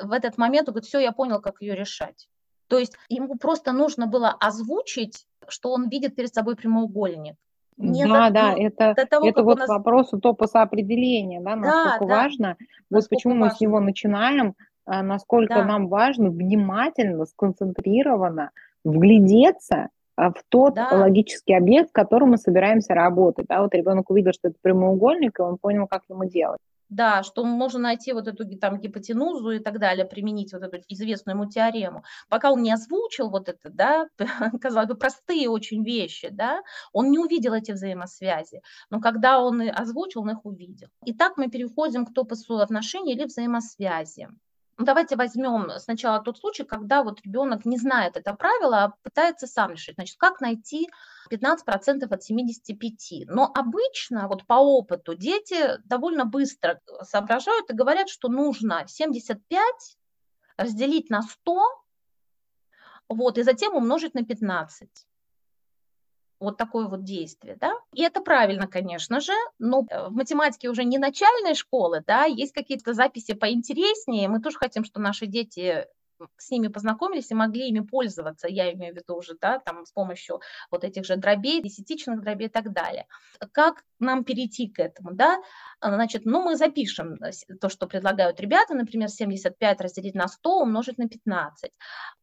В 0.00 0.12
этот 0.12 0.38
момент 0.38 0.68
он 0.68 0.74
говорит, 0.74 0.88
все, 0.88 1.00
я 1.00 1.12
понял, 1.12 1.40
как 1.40 1.62
ее 1.62 1.74
решать. 1.74 2.28
То 2.68 2.78
есть 2.78 2.94
ему 3.08 3.36
просто 3.36 3.72
нужно 3.72 4.06
было 4.06 4.30
озвучить, 4.30 5.26
что 5.48 5.72
он 5.72 5.88
видит 5.88 6.14
перед 6.14 6.32
собой 6.32 6.54
прямоугольник. 6.54 7.36
Не 7.78 8.06
да, 8.06 8.28
до, 8.28 8.34
да, 8.34 8.54
это, 8.54 8.94
до 8.96 9.06
того, 9.06 9.28
это 9.28 9.42
вот 9.44 9.58
нас... 9.58 9.68
вопрос 9.68 10.10
топоса 10.20 10.62
определения, 10.62 11.40
да, 11.40 11.54
насколько 11.54 12.06
да, 12.06 12.16
важно. 12.16 12.46
Да. 12.58 12.66
Вот 12.90 12.96
насколько 12.96 13.14
почему 13.14 13.34
важно. 13.34 13.46
мы 13.46 13.50
с 13.56 13.60
него 13.60 13.80
начинаем, 13.80 14.54
а, 14.84 15.02
насколько 15.02 15.54
да. 15.54 15.64
нам 15.64 15.88
важно 15.88 16.30
внимательно, 16.30 17.24
сконцентрированно 17.26 18.50
вглядеться 18.84 19.90
а, 20.16 20.30
в 20.30 20.42
тот 20.48 20.74
да. 20.74 20.88
логический 20.92 21.54
объект, 21.54 21.90
с 21.90 21.92
которым 21.92 22.30
мы 22.30 22.38
собираемся 22.38 22.94
работать. 22.94 23.46
Да, 23.46 23.62
вот 23.62 23.72
ребенок 23.74 24.10
увидел, 24.10 24.32
что 24.32 24.48
это 24.48 24.56
прямоугольник, 24.60 25.38
и 25.38 25.42
он 25.42 25.56
понял, 25.56 25.86
как 25.86 26.02
ему 26.08 26.24
делать. 26.24 26.60
Да, 26.88 27.22
что 27.22 27.44
можно 27.44 27.78
найти 27.80 28.12
вот 28.12 28.28
эту 28.28 28.44
там 28.58 28.80
гипотенузу 28.80 29.50
и 29.50 29.58
так 29.58 29.78
далее, 29.78 30.06
применить 30.06 30.52
вот 30.54 30.62
эту 30.62 30.78
известную 30.88 31.36
ему 31.36 31.48
теорему. 31.48 32.02
Пока 32.28 32.50
он 32.50 32.62
не 32.62 32.72
озвучил 32.72 33.28
вот 33.30 33.48
это, 33.48 33.68
да, 33.70 34.08
казалось 34.60 34.88
бы, 34.88 34.94
простые 34.94 35.50
очень 35.50 35.84
вещи, 35.84 36.28
да, 36.30 36.62
он 36.92 37.10
не 37.10 37.18
увидел 37.18 37.52
эти 37.52 37.72
взаимосвязи. 37.72 38.62
Но 38.90 39.00
когда 39.00 39.40
он 39.40 39.62
озвучил, 39.70 40.22
он 40.22 40.30
их 40.30 40.44
увидел. 40.44 40.88
Итак, 41.04 41.34
мы 41.36 41.48
переходим 41.50 42.06
к 42.06 42.14
топосу 42.14 42.58
отношений 42.58 43.12
или 43.12 43.24
взаимосвязи. 43.24 44.28
Ну, 44.78 44.84
давайте 44.84 45.16
возьмем 45.16 45.76
сначала 45.78 46.22
тот 46.22 46.38
случай, 46.38 46.62
когда 46.62 47.02
вот 47.02 47.20
ребенок 47.22 47.64
не 47.64 47.76
знает 47.76 48.16
это 48.16 48.32
правило, 48.34 48.84
а 48.84 48.94
пытается 49.02 49.48
сам 49.48 49.72
решить. 49.72 49.96
Значит, 49.96 50.16
как 50.18 50.40
найти 50.40 50.88
15% 51.30 52.04
от 52.08 52.22
75? 52.22 53.26
Но 53.26 53.50
обычно, 53.52 54.28
вот 54.28 54.46
по 54.46 54.54
опыту, 54.54 55.16
дети 55.16 55.78
довольно 55.84 56.26
быстро 56.26 56.80
соображают 57.02 57.68
и 57.70 57.74
говорят, 57.74 58.08
что 58.08 58.28
нужно 58.28 58.84
75 58.86 59.64
разделить 60.56 61.10
на 61.10 61.22
100, 61.22 61.60
вот, 63.08 63.36
и 63.38 63.42
затем 63.42 63.74
умножить 63.74 64.14
на 64.14 64.24
15 64.24 64.88
вот 66.40 66.56
такое 66.56 66.86
вот 66.88 67.04
действие, 67.04 67.56
да. 67.60 67.72
И 67.92 68.02
это 68.02 68.20
правильно, 68.20 68.66
конечно 68.66 69.20
же, 69.20 69.32
но 69.58 69.84
э, 69.90 70.08
в 70.08 70.12
математике 70.12 70.68
уже 70.68 70.84
не 70.84 70.98
начальной 70.98 71.54
школы, 71.54 72.02
да, 72.06 72.24
есть 72.24 72.52
какие-то 72.52 72.94
записи 72.94 73.34
поинтереснее, 73.34 74.28
мы 74.28 74.40
тоже 74.40 74.58
хотим, 74.58 74.84
что 74.84 75.00
наши 75.00 75.26
дети 75.26 75.86
с 76.36 76.50
ними 76.50 76.68
познакомились 76.68 77.30
и 77.30 77.34
могли 77.34 77.68
ими 77.68 77.80
пользоваться, 77.80 78.48
я 78.48 78.72
имею 78.72 78.94
в 78.94 78.96
виду 78.96 79.16
уже, 79.16 79.36
да, 79.40 79.58
там 79.58 79.84
с 79.84 79.92
помощью 79.92 80.40
вот 80.70 80.84
этих 80.84 81.04
же 81.04 81.16
дробей, 81.16 81.62
десятичных 81.62 82.20
дробей 82.20 82.46
и 82.46 82.50
так 82.50 82.72
далее. 82.72 83.06
Как 83.52 83.84
нам 83.98 84.24
перейти 84.24 84.68
к 84.68 84.78
этому, 84.78 85.12
да? 85.14 85.40
Значит, 85.80 86.24
ну, 86.24 86.42
мы 86.42 86.56
запишем 86.56 87.18
то, 87.60 87.68
что 87.68 87.86
предлагают 87.86 88.40
ребята, 88.40 88.74
например, 88.74 89.08
75 89.08 89.80
разделить 89.80 90.14
на 90.14 90.28
100 90.28 90.60
умножить 90.60 90.98
на 90.98 91.08
15. 91.08 91.70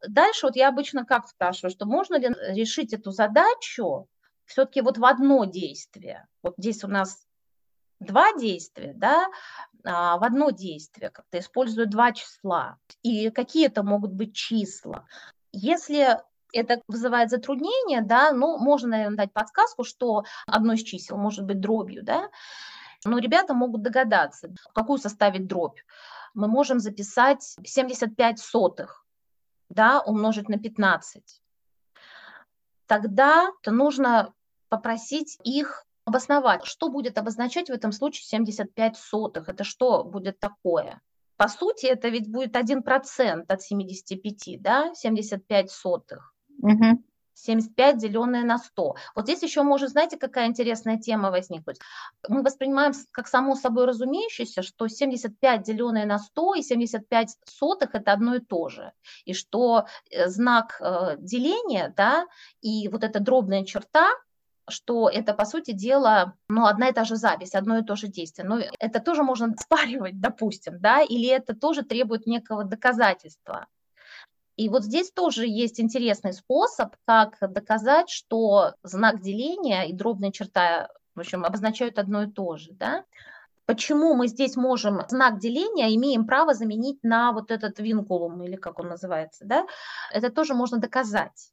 Дальше 0.07 0.45
вот 0.45 0.55
я 0.55 0.69
обычно 0.69 1.05
как 1.05 1.27
спрашиваю, 1.27 1.71
что 1.71 1.85
можно 1.85 2.15
ли 2.15 2.29
решить 2.53 2.93
эту 2.93 3.11
задачу 3.11 4.07
все-таки 4.45 4.81
вот 4.81 4.97
в 4.97 5.05
одно 5.05 5.45
действие. 5.45 6.27
Вот 6.43 6.55
здесь 6.57 6.83
у 6.83 6.87
нас 6.87 7.25
два 7.99 8.33
действия, 8.33 8.93
да, 8.95 9.27
а, 9.83 10.17
в 10.17 10.23
одно 10.23 10.49
действие, 10.49 11.09
как-то 11.09 11.39
используют 11.39 11.89
два 11.89 12.11
числа. 12.11 12.77
И 13.03 13.29
какие 13.29 13.67
это 13.67 13.83
могут 13.83 14.11
быть 14.11 14.35
числа. 14.35 15.05
Если 15.51 16.19
это 16.53 16.81
вызывает 16.87 17.29
затруднение, 17.29 18.01
да, 18.01 18.31
ну, 18.31 18.57
можно, 18.57 18.89
наверное, 18.89 19.17
дать 19.17 19.33
подсказку, 19.33 19.83
что 19.83 20.23
одно 20.47 20.73
из 20.73 20.83
чисел 20.83 21.17
может 21.17 21.45
быть 21.45 21.59
дробью, 21.59 22.03
да, 22.03 22.29
но 23.03 23.19
ребята 23.19 23.53
могут 23.53 23.81
догадаться, 23.81 24.53
какую 24.73 24.97
составить 24.97 25.47
дробь. 25.47 25.79
Мы 26.33 26.47
можем 26.47 26.79
записать 26.79 27.55
75 27.63 28.39
сотых, 28.39 29.05
да, 29.69 30.01
умножить 30.01 30.49
на 30.49 30.57
15. 30.57 31.41
Тогда 32.87 33.49
-то 33.63 33.71
нужно 33.71 34.33
попросить 34.69 35.37
их 35.43 35.85
обосновать, 36.05 36.65
что 36.65 36.89
будет 36.89 37.17
обозначать 37.17 37.69
в 37.69 37.73
этом 37.73 37.91
случае 37.91 38.25
75 38.25 38.95
сотых. 38.95 39.49
Это 39.49 39.63
что 39.63 40.03
будет 40.03 40.39
такое? 40.39 41.01
По 41.37 41.49
сути, 41.49 41.87
это 41.87 42.07
ведь 42.07 42.31
будет 42.31 42.55
1% 42.55 43.45
от 43.47 43.61
75, 43.61 44.61
да, 44.61 44.93
75 44.93 45.71
сотых. 45.71 46.33
Угу. 46.61 47.03
75 47.35 47.97
деленное 47.97 48.43
на 48.43 48.57
100. 48.57 48.95
Вот 49.13 49.25
здесь 49.25 49.43
еще 49.43 49.63
может, 49.63 49.89
знаете, 49.89 50.17
какая 50.17 50.47
интересная 50.47 50.97
тема 50.97 51.31
возникнуть. 51.31 51.77
Мы 52.29 52.43
воспринимаем 52.43 52.93
как 53.11 53.27
само 53.27 53.55
собой 53.55 53.85
разумеющееся, 53.85 54.61
что 54.61 54.87
75 54.87 55.63
деленное 55.63 56.05
на 56.05 56.17
100 56.17 56.55
и 56.55 56.61
75 56.61 57.37
сотых– 57.45 57.89
это 57.93 58.13
одно 58.13 58.35
и 58.35 58.39
то 58.39 58.69
же. 58.69 58.93
И 59.25 59.33
что 59.33 59.85
э, 60.09 60.29
знак 60.29 60.77
э, 60.79 61.17
деления, 61.19 61.93
да, 61.95 62.25
и 62.61 62.87
вот 62.87 63.03
эта 63.03 63.19
дробная 63.19 63.65
черта– 63.65 64.07
что 64.67 65.09
это, 65.09 65.33
по 65.33 65.45
сути 65.45 65.71
дела, 65.71 66.33
ну, 66.49 66.65
одна 66.65 66.89
и 66.89 66.93
та 66.93 67.03
же 67.03 67.15
запись, 67.15 67.53
одно 67.53 67.77
и 67.77 67.83
то 67.83 67.95
же 67.95 68.07
действие. 68.07 68.47
Но 68.47 68.59
это 68.79 68.99
тоже 68.99 69.23
можно 69.23 69.53
спаривать, 69.59 70.19
допустим, 70.19 70.79
да, 70.79 71.01
или 71.01 71.27
это 71.27 71.55
тоже 71.55 71.83
требует 71.83 72.27
некого 72.27 72.63
доказательства. 72.63 73.67
И 74.57 74.69
вот 74.69 74.83
здесь 74.83 75.11
тоже 75.11 75.45
есть 75.45 75.81
интересный 75.81 76.33
способ, 76.33 76.95
как 77.05 77.37
доказать, 77.41 78.09
что 78.09 78.73
знак 78.83 79.21
деления 79.21 79.83
и 79.83 79.93
дробная 79.93 80.31
черта, 80.31 80.89
в 81.13 81.19
общем, 81.19 81.43
обозначают 81.43 81.99
одно 81.99 82.23
и 82.23 82.31
то 82.31 82.55
же, 82.55 82.71
да. 82.71 83.03
Почему 83.65 84.13
мы 84.13 84.27
здесь 84.27 84.55
можем 84.55 85.01
знак 85.09 85.39
деления, 85.39 85.93
имеем 85.95 86.25
право 86.25 86.53
заменить 86.53 87.03
на 87.03 87.31
вот 87.31 87.51
этот 87.51 87.79
винкулум, 87.79 88.43
или 88.43 88.55
как 88.55 88.79
он 88.79 88.89
называется, 88.89 89.43
да, 89.43 89.65
это 90.11 90.29
тоже 90.29 90.53
можно 90.53 90.77
доказать. 90.77 91.51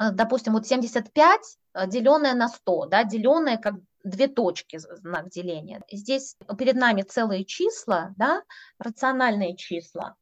Э, 0.00 0.10
допустим, 0.12 0.54
вот 0.54 0.66
75 0.66 1.40
э, 1.74 1.86
деленное 1.86 2.34
на 2.34 2.48
100, 2.48 2.86
да, 2.86 3.04
деленное 3.04 3.58
как 3.58 3.74
две 4.02 4.28
точки 4.28 4.78
знак 4.78 5.28
деления. 5.28 5.82
Здесь 5.92 6.36
перед 6.58 6.74
нами 6.74 7.02
целые 7.02 7.44
числа, 7.44 8.14
да, 8.16 8.42
рациональные 8.78 9.56
числа, 9.56 10.16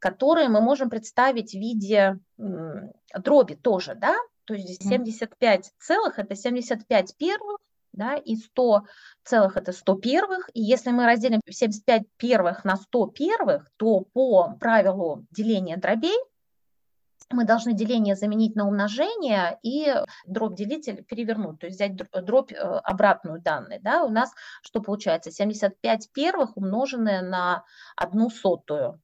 которые 0.00 0.48
мы 0.48 0.60
можем 0.60 0.90
представить 0.90 1.52
в 1.52 1.58
виде 1.58 2.18
дроби 2.36 3.54
тоже, 3.54 3.94
да, 3.94 4.16
то 4.44 4.54
есть 4.54 4.66
здесь 4.66 4.88
75 4.88 5.70
целых– 5.78 6.18
это 6.18 6.34
75 6.34 7.16
первых, 7.16 7.58
да, 7.92 8.16
и 8.16 8.34
100 8.34 8.82
целых– 9.22 9.56
это 9.56 9.70
100 9.70 9.94
первых. 9.96 10.50
И 10.52 10.60
если 10.60 10.90
мы 10.90 11.06
разделим 11.06 11.40
75 11.48 12.02
первых 12.16 12.64
на 12.64 12.74
100 12.74 13.06
первых, 13.08 13.70
то 13.76 14.00
по 14.00 14.56
правилу 14.58 15.24
деления 15.30 15.76
дробей 15.76 16.18
мы 17.32 17.44
должны 17.44 17.74
деление 17.74 18.16
заменить 18.16 18.56
на 18.56 18.66
умножение 18.66 19.58
и 19.62 19.94
дробь 20.26 20.56
делитель 20.56 21.04
перевернуть, 21.04 21.58
то 21.58 21.66
есть 21.66 21.76
взять 21.78 21.96
дробь 21.96 22.52
э, 22.52 22.56
обратную 22.56 23.40
данной. 23.40 23.78
Да? 23.80 24.04
У 24.04 24.08
нас 24.08 24.32
что 24.62 24.80
получается? 24.80 25.30
75 25.30 26.10
первых 26.12 26.56
умноженное 26.56 27.22
на 27.22 27.64
одну 27.96 28.30
сотую. 28.30 29.00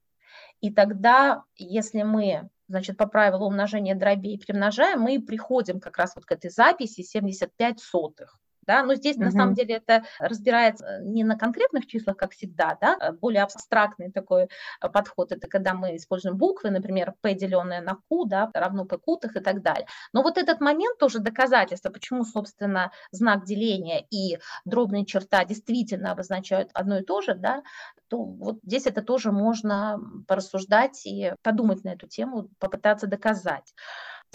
И 0.61 0.73
тогда, 0.73 1.43
если 1.55 2.03
мы 2.03 2.49
значит, 2.67 2.97
по 2.97 3.07
правилу 3.07 3.47
умножения 3.47 3.95
дробей 3.95 4.39
примножаем, 4.39 5.01
мы 5.01 5.21
приходим 5.21 5.79
как 5.79 5.97
раз 5.97 6.15
вот 6.15 6.25
к 6.25 6.31
этой 6.31 6.49
записи 6.49 7.01
75 7.01 7.79
сотых 7.79 8.38
да, 8.69 8.83
но 8.83 8.93
здесь 8.93 9.15
угу. 9.15 9.25
на 9.25 9.31
самом 9.31 9.55
деле 9.55 9.77
это 9.77 10.03
разбирается 10.19 10.99
не 11.01 11.23
на 11.23 11.35
конкретных 11.35 11.87
числах, 11.87 12.17
как 12.17 12.33
всегда, 12.33 12.77
да, 12.79 12.95
а 12.99 13.13
более 13.13 13.41
абстрактный 13.41 14.11
такой 14.11 14.43
э, 14.43 14.89
подход, 14.89 15.31
это 15.31 15.47
когда 15.47 15.73
мы 15.73 15.95
используем 15.95 16.37
буквы, 16.37 16.69
например, 16.69 17.15
p 17.21 17.33
деленное 17.33 17.81
на 17.81 17.95
q, 17.95 18.25
да, 18.25 18.51
равно 18.53 18.85
p 18.85 18.99
кутых 18.99 19.35
и 19.35 19.39
так 19.39 19.63
далее. 19.63 19.87
Но 20.13 20.21
вот 20.21 20.37
этот 20.37 20.61
момент 20.61 20.99
тоже 20.99 21.17
доказательство, 21.17 21.89
почему, 21.89 22.23
собственно, 22.23 22.91
знак 23.11 23.43
деления 23.43 24.05
и 24.11 24.37
дробная 24.65 25.03
черта 25.03 25.45
действительно 25.45 26.11
обозначают 26.11 26.69
одно 26.75 26.99
и 26.99 27.03
то 27.03 27.21
же, 27.21 27.33
да, 27.33 27.63
то 28.07 28.23
вот 28.23 28.59
здесь 28.63 28.85
это 28.85 29.01
тоже 29.01 29.31
можно 29.31 29.99
порассуждать 30.27 31.07
и 31.07 31.33
подумать 31.41 31.83
на 31.83 31.89
эту 31.89 32.07
тему, 32.07 32.49
попытаться 32.59 33.07
доказать. 33.07 33.73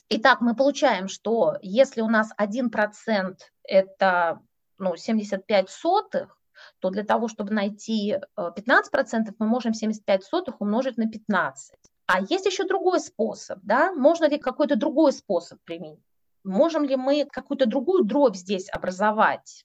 Итак, 0.09 0.41
мы 0.41 0.55
получаем, 0.55 1.09
что 1.09 1.57
если 1.63 2.01
у 2.01 2.09
нас 2.09 2.31
1% 2.39 3.37
это 3.65 4.41
ну, 4.79 4.97
75 4.97 5.71
сотых, 5.71 6.39
то 6.79 6.91
для 6.91 7.05
того, 7.05 7.29
чтобы 7.29 7.53
найти 7.53 8.19
15%, 8.37 8.53
э, 8.63 9.33
мы 9.39 9.47
можем 9.47 9.75
75 9.75 10.25
сотых 10.25 10.61
умножить 10.61 10.97
на 10.97 11.09
15. 11.09 11.75
А 12.07 12.21
есть 12.21 12.47
еще 12.47 12.65
другой 12.65 13.01
способ, 13.01 13.59
да? 13.63 13.93
Можно 13.93 14.29
ли 14.29 14.39
какой-то 14.39 14.77
другой 14.77 15.13
способ 15.13 15.59
применить? 15.65 16.01
Можем 16.45 16.85
ли 16.85 16.97
мы 16.97 17.25
какую-то 17.25 17.67
другую 17.67 18.05
дробь 18.05 18.37
здесь 18.37 18.69
образовать? 18.71 19.65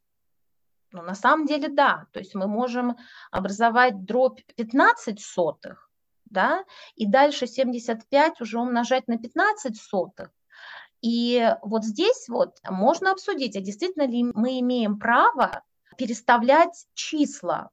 Ну, 0.92 1.02
на 1.04 1.14
самом 1.14 1.46
деле, 1.46 1.68
да. 1.68 2.08
То 2.14 2.20
есть 2.20 2.34
мы 2.34 2.48
можем 2.48 2.98
образовать 3.32 4.06
дробь 4.06 4.42
15 4.56 5.20
сотых, 5.20 5.89
да, 6.30 6.64
и 6.96 7.06
дальше 7.06 7.48
75 7.48 8.42
уже 8.42 8.60
умножать 8.60 9.08
на 9.08 9.18
15 9.18 9.78
сотых. 9.78 10.32
И 11.02 11.56
вот 11.62 11.86
здесь 11.86 12.28
вот 12.28 12.58
можно 12.70 13.12
обсудить, 13.12 13.56
а 13.56 13.62
действительно 13.62 14.08
ли 14.08 14.24
мы 14.24 14.60
имеем 14.60 15.00
право 15.00 15.64
переставлять 15.98 16.88
числа. 16.94 17.70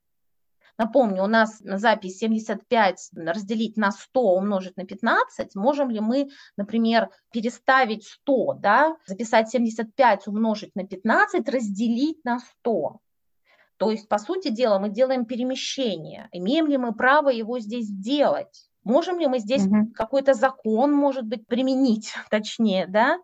Напомню, 0.77 1.23
у 1.23 1.27
нас 1.27 1.57
запись 1.59 2.19
75 2.19 3.09
разделить 3.15 3.77
на 3.77 3.91
100 3.91 4.21
умножить 4.21 4.77
на 4.77 4.85
15. 4.85 5.55
Можем 5.55 5.89
ли 5.89 5.99
мы, 5.99 6.29
например, 6.55 7.09
переставить 7.31 8.05
100, 8.05 8.53
да, 8.59 8.95
записать 9.07 9.49
75 9.49 10.27
умножить 10.27 10.75
на 10.75 10.85
15, 10.85 11.49
разделить 11.49 12.23
на 12.23 12.39
100? 12.39 12.99
То 13.77 13.91
есть, 13.91 14.09
по 14.09 14.17
сути 14.17 14.49
дела, 14.49 14.79
мы 14.79 14.89
делаем 14.89 15.25
перемещение. 15.25 16.29
Имеем 16.31 16.67
ли 16.67 16.77
мы 16.77 16.93
право 16.93 17.29
его 17.29 17.59
здесь 17.59 17.89
делать? 17.89 18.69
Можем 18.83 19.19
ли 19.19 19.27
мы 19.27 19.39
здесь 19.39 19.65
угу. 19.65 19.91
какой-то 19.93 20.33
закон, 20.33 20.93
может 20.93 21.25
быть, 21.25 21.45
применить, 21.45 22.13
точнее, 22.29 22.87
да? 22.87 23.19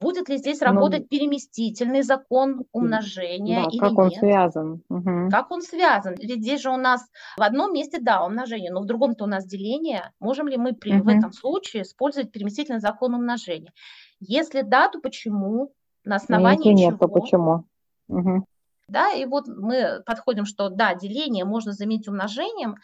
Будет 0.00 0.28
ли 0.28 0.38
здесь 0.38 0.60
ну, 0.60 0.66
работать 0.66 1.02
ну, 1.02 1.06
переместительный 1.08 2.02
закон 2.02 2.64
умножения 2.72 3.64
да, 3.64 3.68
или 3.70 3.78
как 3.78 3.98
он 3.98 4.10
связан? 4.10 4.82
Угу. 4.88 5.28
Как 5.30 5.50
он 5.50 5.60
связан? 5.60 6.14
Ведь 6.18 6.40
здесь 6.40 6.62
же 6.62 6.70
у 6.70 6.76
нас 6.76 7.04
в 7.36 7.42
одном 7.42 7.72
месте, 7.72 7.98
да, 8.00 8.24
умножение, 8.24 8.72
но 8.72 8.80
в 8.80 8.86
другом-то 8.86 9.24
у 9.24 9.26
нас 9.26 9.44
деление. 9.44 10.12
Можем 10.20 10.48
ли 10.48 10.56
мы 10.56 10.72
при, 10.72 10.96
угу. 10.96 11.04
в 11.04 11.08
этом 11.08 11.32
случае 11.32 11.82
использовать 11.82 12.32
переместительный 12.32 12.80
закон 12.80 13.14
умножения? 13.14 13.72
Если 14.20 14.62
да, 14.62 14.88
то 14.88 15.00
почему? 15.00 15.72
На 16.04 16.16
основании 16.16 16.68
Если 16.68 16.82
чего? 16.82 16.90
нет, 16.90 17.00
то 17.00 17.08
почему? 17.08 17.64
Угу. 18.08 18.46
Да, 18.88 19.12
и 19.12 19.24
вот 19.24 19.46
мы 19.48 20.02
подходим, 20.04 20.44
что 20.44 20.68
да, 20.68 20.94
деление 20.94 21.44
можно 21.44 21.72
заменить 21.72 22.08
умножением 22.08 22.76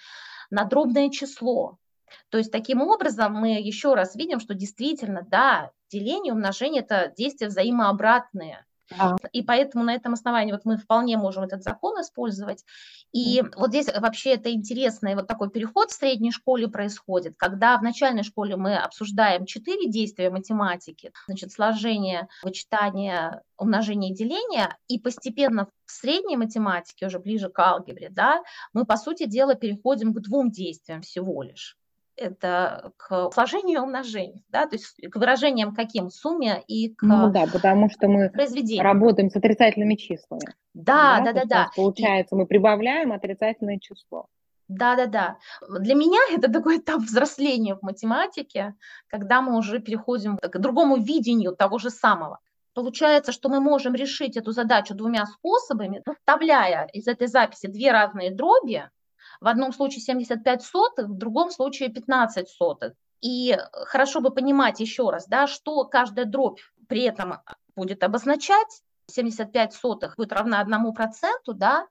на 0.50 0.64
дробное 0.64 1.10
число. 1.10 1.78
То 2.30 2.38
есть 2.38 2.50
таким 2.50 2.80
образом 2.82 3.34
мы 3.34 3.60
еще 3.60 3.94
раз 3.94 4.16
видим, 4.16 4.40
что 4.40 4.54
действительно, 4.54 5.22
да, 5.22 5.70
деление, 5.90 6.32
умножение– 6.32 6.82
это 6.88 7.12
действия 7.16 7.48
взаимообратные. 7.48 8.64
Да. 8.96 9.16
И 9.32 9.42
поэтому 9.42 9.84
на 9.84 9.94
этом 9.94 10.14
основании 10.14 10.52
вот 10.52 10.64
мы 10.64 10.76
вполне 10.76 11.16
можем 11.16 11.44
этот 11.44 11.62
закон 11.62 12.00
использовать. 12.00 12.64
И 13.12 13.42
вот 13.56 13.70
здесь 13.70 13.86
вообще 13.86 14.34
это 14.34 14.52
интересный 14.52 15.14
вот 15.14 15.26
такой 15.26 15.50
переход 15.50 15.90
в 15.90 15.94
средней 15.94 16.32
школе 16.32 16.68
происходит, 16.68 17.34
когда 17.36 17.78
в 17.78 17.82
начальной 17.82 18.22
школе 18.22 18.56
мы 18.56 18.76
обсуждаем 18.76 19.46
четыре 19.46 19.88
действия 19.88 20.30
математики, 20.30 21.12
значит, 21.26 21.52
сложение, 21.52 22.28
вычитание, 22.42 23.42
умножение 23.56 24.10
и 24.10 24.14
деление, 24.14 24.76
и 24.88 24.98
постепенно 24.98 25.68
в 25.86 25.90
средней 25.90 26.36
математике, 26.36 27.06
уже 27.06 27.18
ближе 27.18 27.48
к 27.48 27.58
алгебре, 27.58 28.08
да, 28.10 28.42
мы, 28.72 28.84
по 28.84 28.96
сути 28.96 29.26
дела, 29.26 29.54
переходим 29.54 30.14
к 30.14 30.20
двум 30.20 30.50
действиям 30.50 31.02
всего 31.02 31.42
лишь 31.42 31.76
это 32.20 32.92
к 32.96 33.30
сложению 33.32 33.80
и 33.80 33.82
умножению, 33.82 34.42
да, 34.48 34.66
то 34.66 34.76
есть 34.76 34.96
к 35.10 35.16
выражениям 35.16 35.74
каким? 35.74 36.10
Сумме 36.10 36.62
и 36.66 36.94
к 36.94 37.02
Ну 37.02 37.30
да, 37.30 37.46
потому 37.50 37.90
что 37.90 38.08
мы 38.08 38.30
работаем 38.78 39.30
с 39.30 39.36
отрицательными 39.36 39.94
числами. 39.94 40.54
Да, 40.74 41.20
да, 41.20 41.32
да, 41.32 41.32
да. 41.32 41.44
да. 41.44 41.70
Получается, 41.74 42.36
и... 42.36 42.38
мы 42.38 42.46
прибавляем 42.46 43.12
отрицательное 43.12 43.78
число. 43.78 44.26
Да, 44.68 44.94
да, 44.94 45.06
да. 45.06 45.38
Для 45.80 45.94
меня 45.94 46.20
это 46.32 46.50
такой 46.50 46.78
этап 46.78 47.00
взросления 47.00 47.74
в 47.74 47.82
математике, 47.82 48.74
когда 49.08 49.40
мы 49.40 49.58
уже 49.58 49.80
переходим 49.80 50.38
к 50.38 50.58
другому 50.58 50.96
видению 50.96 51.56
того 51.56 51.78
же 51.78 51.90
самого. 51.90 52.38
Получается, 52.72 53.32
что 53.32 53.48
мы 53.48 53.60
можем 53.60 53.94
решить 53.94 54.36
эту 54.36 54.52
задачу 54.52 54.94
двумя 54.94 55.26
способами, 55.26 56.02
вставляя 56.18 56.86
из 56.92 57.08
этой 57.08 57.26
записи 57.26 57.66
две 57.66 57.90
разные 57.90 58.30
дроби, 58.30 58.88
в 59.40 59.48
одном 59.48 59.72
случае 59.72 60.02
75 60.02 60.62
сотых, 60.62 61.08
в 61.08 61.16
другом 61.16 61.50
случае 61.50 61.88
15 61.88 62.48
сотых. 62.48 62.94
И 63.20 63.56
хорошо 63.72 64.20
бы 64.20 64.30
понимать 64.30 64.80
еще 64.80 65.10
раз, 65.10 65.26
да, 65.26 65.46
что 65.46 65.84
каждая 65.84 66.24
дробь 66.24 66.60
при 66.88 67.02
этом 67.02 67.38
будет 67.76 68.02
обозначать. 68.02 68.82
75 69.06 69.74
сотых 69.74 70.16
будет 70.16 70.32
равна 70.32 70.60
одному 70.60 70.92
проценту, 70.92 71.52
да, 71.52 71.86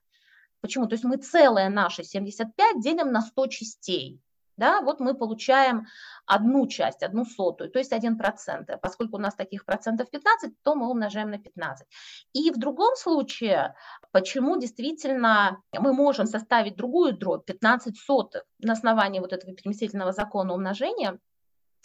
Почему? 0.61 0.87
То 0.87 0.93
есть 0.93 1.05
мы 1.05 1.17
целое 1.17 1.69
наше 1.69 2.03
75 2.03 2.81
делим 2.81 3.11
на 3.11 3.21
100 3.21 3.47
частей 3.47 4.21
да, 4.59 4.81
вот 4.81 4.99
мы 4.99 5.15
получаем 5.15 5.87
одну 6.25 6.67
часть, 6.67 7.01
одну 7.01 7.25
сотую, 7.25 7.71
то 7.71 7.79
есть 7.79 7.91
1%. 7.91 8.77
Поскольку 8.81 9.15
у 9.15 9.19
нас 9.19 9.33
таких 9.33 9.65
процентов 9.65 10.09
15, 10.11 10.53
то 10.61 10.75
мы 10.75 10.89
умножаем 10.89 11.31
на 11.31 11.39
15. 11.39 11.87
И 12.33 12.51
в 12.51 12.57
другом 12.57 12.95
случае, 12.95 13.75
почему 14.11 14.59
действительно 14.59 15.61
мы 15.73 15.93
можем 15.93 16.27
составить 16.27 16.75
другую 16.75 17.17
дробь, 17.17 17.45
15 17.45 17.97
сотых, 17.97 18.43
на 18.59 18.73
основании 18.73 19.19
вот 19.19 19.33
этого 19.33 19.53
переместительного 19.53 20.11
закона 20.11 20.53
умножения, 20.53 21.17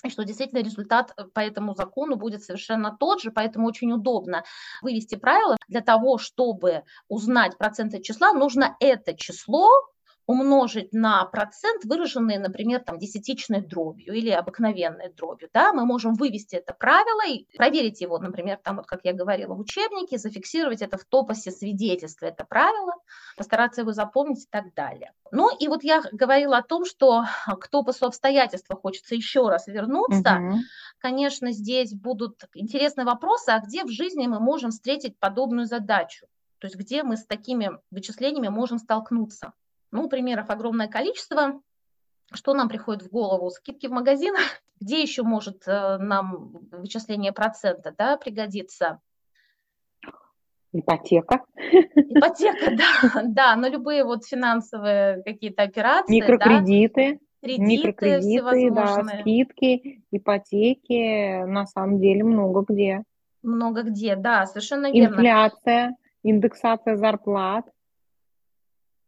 и 0.04 0.10
что 0.10 0.24
действительно 0.24 0.62
результат 0.62 1.16
по 1.32 1.40
этому 1.40 1.74
закону 1.74 2.16
будет 2.16 2.42
совершенно 2.42 2.94
тот 2.94 3.22
же, 3.22 3.30
поэтому 3.30 3.66
очень 3.66 3.90
удобно 3.90 4.44
вывести 4.82 5.14
правило. 5.14 5.56
Для 5.66 5.80
того, 5.80 6.18
чтобы 6.18 6.82
узнать 7.08 7.56
проценты 7.56 8.02
числа, 8.02 8.32
нужно 8.32 8.76
это 8.80 9.16
число 9.16 9.70
умножить 10.26 10.92
на 10.92 11.24
процент, 11.26 11.84
выраженный, 11.84 12.38
например, 12.38 12.80
там, 12.80 12.98
десятичной 12.98 13.60
дробью 13.60 14.14
или 14.14 14.30
обыкновенной 14.30 15.12
дробью. 15.12 15.50
Да? 15.52 15.72
Мы 15.72 15.84
можем 15.84 16.14
вывести 16.14 16.56
это 16.56 16.72
правило 16.72 17.26
и 17.28 17.46
проверить 17.56 18.00
его, 18.00 18.18
например, 18.18 18.58
там, 18.62 18.76
вот, 18.76 18.86
как 18.86 19.00
я 19.04 19.12
говорила, 19.12 19.54
в 19.54 19.60
учебнике, 19.60 20.18
зафиксировать 20.18 20.82
это 20.82 20.96
в 20.96 21.04
топосе 21.04 21.50
свидетельства, 21.50 22.26
это 22.26 22.44
правило, 22.44 22.92
постараться 23.36 23.82
его 23.82 23.92
запомнить 23.92 24.44
и 24.44 24.48
так 24.50 24.72
далее. 24.74 25.12
Ну 25.30 25.54
и 25.56 25.68
вот 25.68 25.84
я 25.84 26.02
говорила 26.12 26.58
о 26.58 26.62
том, 26.62 26.84
что 26.84 27.24
к 27.60 27.68
топосу 27.68 28.06
обстоятельства 28.06 28.76
хочется 28.76 29.14
еще 29.14 29.48
раз 29.48 29.66
вернуться. 29.66 30.38
Угу. 30.38 30.58
Конечно, 30.98 31.52
здесь 31.52 31.92
будут 31.92 32.44
интересные 32.54 33.04
вопросы, 33.04 33.50
а 33.50 33.60
где 33.60 33.84
в 33.84 33.90
жизни 33.90 34.26
мы 34.26 34.40
можем 34.40 34.70
встретить 34.70 35.18
подобную 35.18 35.66
задачу? 35.66 36.26
То 36.58 36.66
есть 36.66 36.76
где 36.76 37.02
мы 37.02 37.18
с 37.18 37.26
такими 37.26 37.72
вычислениями 37.90 38.48
можем 38.48 38.78
столкнуться? 38.78 39.52
Ну, 39.94 40.08
примеров 40.08 40.50
огромное 40.50 40.88
количество. 40.88 41.60
Что 42.32 42.52
нам 42.52 42.68
приходит 42.68 43.04
в 43.04 43.10
голову? 43.10 43.48
Скидки 43.50 43.86
в 43.86 43.92
магазинах. 43.92 44.40
Где 44.80 45.00
еще 45.00 45.22
может 45.22 45.68
э, 45.68 45.98
нам 45.98 46.58
вычисление 46.72 47.32
процента 47.32 47.94
да, 47.96 48.16
пригодиться? 48.16 48.98
Ипотека. 50.72 51.44
Ипотека, 51.94 52.76
да, 53.12 53.22
да, 53.22 53.56
но 53.56 53.68
любые 53.68 54.02
вот 54.02 54.24
финансовые 54.24 55.22
какие-то 55.22 55.62
операции. 55.62 56.12
Микрокредиты. 56.12 57.12
Да, 57.12 57.46
кредиты 57.46 57.62
микрокредиты, 57.62 58.70
да, 58.72 59.04
скидки, 59.04 60.02
ипотеки, 60.10 61.44
на 61.44 61.66
самом 61.66 62.00
деле 62.00 62.24
много 62.24 62.64
где. 62.68 63.04
Много 63.44 63.84
где, 63.84 64.16
да, 64.16 64.44
совершенно 64.46 64.90
верно. 64.90 65.14
Инфляция, 65.14 65.96
индексация 66.24 66.96
зарплат. 66.96 67.66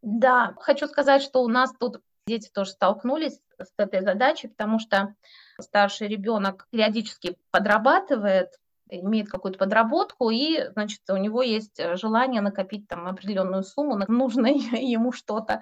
Да, 0.01 0.53
хочу 0.59 0.87
сказать, 0.87 1.21
что 1.21 1.43
у 1.43 1.47
нас 1.47 1.73
тут 1.79 2.01
дети 2.27 2.49
тоже 2.53 2.71
столкнулись 2.71 3.39
с 3.57 3.73
этой 3.77 4.01
задачей, 4.01 4.49
потому 4.49 4.79
что 4.79 5.15
старший 5.59 6.07
ребенок 6.07 6.67
периодически 6.69 7.37
подрабатывает, 7.51 8.49
имеет 8.89 9.29
какую-то 9.29 9.57
подработку, 9.57 10.29
и, 10.29 10.69
значит, 10.73 11.01
у 11.09 11.17
него 11.17 11.41
есть 11.41 11.79
желание 11.95 12.41
накопить 12.41 12.87
там 12.87 13.07
определенную 13.07 13.63
сумму 13.63 13.95
на 13.95 14.05
нужное 14.07 14.51
ему 14.79 15.11
что-то. 15.11 15.61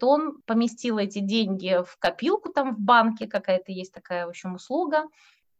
он 0.00 0.42
поместил 0.46 0.98
эти 0.98 1.20
деньги 1.20 1.82
в 1.84 1.96
копилку 1.98 2.52
там 2.52 2.74
в 2.74 2.80
банке, 2.80 3.26
какая-то 3.26 3.72
есть 3.72 3.92
такая, 3.92 4.26
в 4.26 4.30
общем, 4.30 4.54
услуга. 4.54 5.04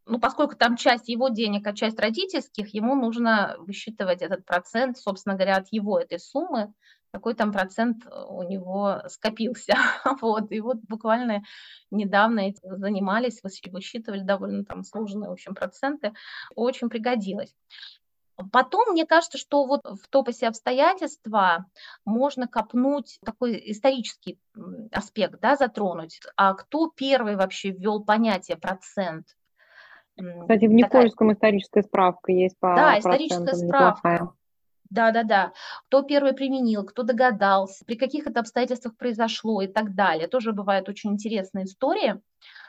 Ну, 0.07 0.19
поскольку 0.19 0.55
там 0.55 0.77
часть 0.77 1.09
его 1.09 1.29
денег, 1.29 1.65
а 1.67 1.73
часть 1.73 1.99
родительских, 1.99 2.73
ему 2.73 2.95
нужно 2.95 3.55
высчитывать 3.59 4.23
этот 4.23 4.43
процент, 4.45 4.97
собственно 4.97 5.35
говоря, 5.35 5.57
от 5.57 5.67
его 5.71 5.99
этой 5.99 6.19
суммы, 6.19 6.73
какой 7.11 7.33
там 7.35 7.51
процент 7.51 8.05
у 8.29 8.43
него 8.43 9.01
скопился. 9.07 9.73
вот. 10.21 10.51
И 10.51 10.59
вот 10.61 10.77
буквально 10.87 11.43
недавно 11.91 12.51
занимались, 12.63 13.41
высчитывали 13.43 14.21
довольно 14.21 14.63
там 14.63 14.83
сложные, 14.83 15.29
в 15.29 15.33
общем, 15.33 15.53
проценты. 15.53 16.13
Очень 16.55 16.89
пригодилось. 16.89 17.53
Потом, 18.51 18.93
мне 18.93 19.05
кажется, 19.05 19.37
что 19.37 19.65
вот 19.65 19.81
в 19.83 20.07
топосе 20.09 20.47
обстоятельства 20.47 21.65
можно 22.05 22.47
копнуть 22.47 23.19
такой 23.23 23.61
исторический 23.71 24.39
аспект, 24.91 25.39
да, 25.41 25.55
затронуть. 25.55 26.19
А 26.35 26.53
кто 26.53 26.89
первый 26.89 27.35
вообще 27.35 27.69
ввел 27.71 28.03
понятие 28.03 28.57
процент? 28.57 29.27
Кстати, 30.15 30.65
в 30.65 30.71
Никольском 30.71 31.27
такая... 31.27 31.35
историческая 31.35 31.83
справка 31.83 32.31
есть 32.31 32.57
по 32.59 32.75
Да, 32.75 32.99
историческая 32.99 33.53
справка. 33.53 34.17
Да, 34.19 34.31
да, 35.11 35.23
да. 35.23 35.53
Кто 35.87 36.01
первый 36.01 36.33
применил, 36.33 36.83
кто 36.83 37.03
догадался, 37.03 37.85
при 37.85 37.95
каких 37.95 38.27
это 38.27 38.41
обстоятельствах 38.41 38.95
произошло 38.97 39.61
и 39.61 39.67
так 39.67 39.95
далее. 39.95 40.27
Тоже 40.27 40.51
бывает 40.51 40.89
очень 40.89 41.13
интересная 41.13 41.63
история. 41.63 42.21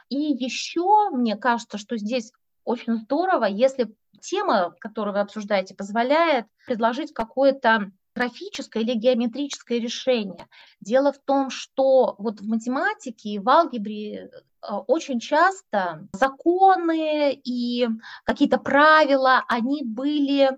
И 0.08 0.16
еще 0.16 1.10
мне 1.10 1.36
кажется, 1.36 1.78
что 1.78 1.96
здесь 1.96 2.32
очень 2.64 2.96
здорово, 2.98 3.46
если 3.46 3.92
тема, 4.20 4.74
которую 4.78 5.14
вы 5.14 5.20
обсуждаете, 5.20 5.74
позволяет 5.74 6.46
предложить 6.66 7.12
какое-то 7.12 7.90
графическое 8.14 8.82
или 8.82 8.94
геометрическое 8.94 9.78
решение. 9.78 10.46
Дело 10.80 11.12
в 11.12 11.18
том, 11.18 11.50
что 11.50 12.14
вот 12.18 12.40
в 12.40 12.46
математике 12.46 13.30
и 13.30 13.38
в 13.38 13.48
алгебре 13.48 14.30
э, 14.30 14.72
очень 14.86 15.18
часто 15.18 16.06
законы 16.12 17.32
и 17.32 17.88
какие-то 18.24 18.58
правила, 18.58 19.44
они 19.48 19.82
были 19.82 20.50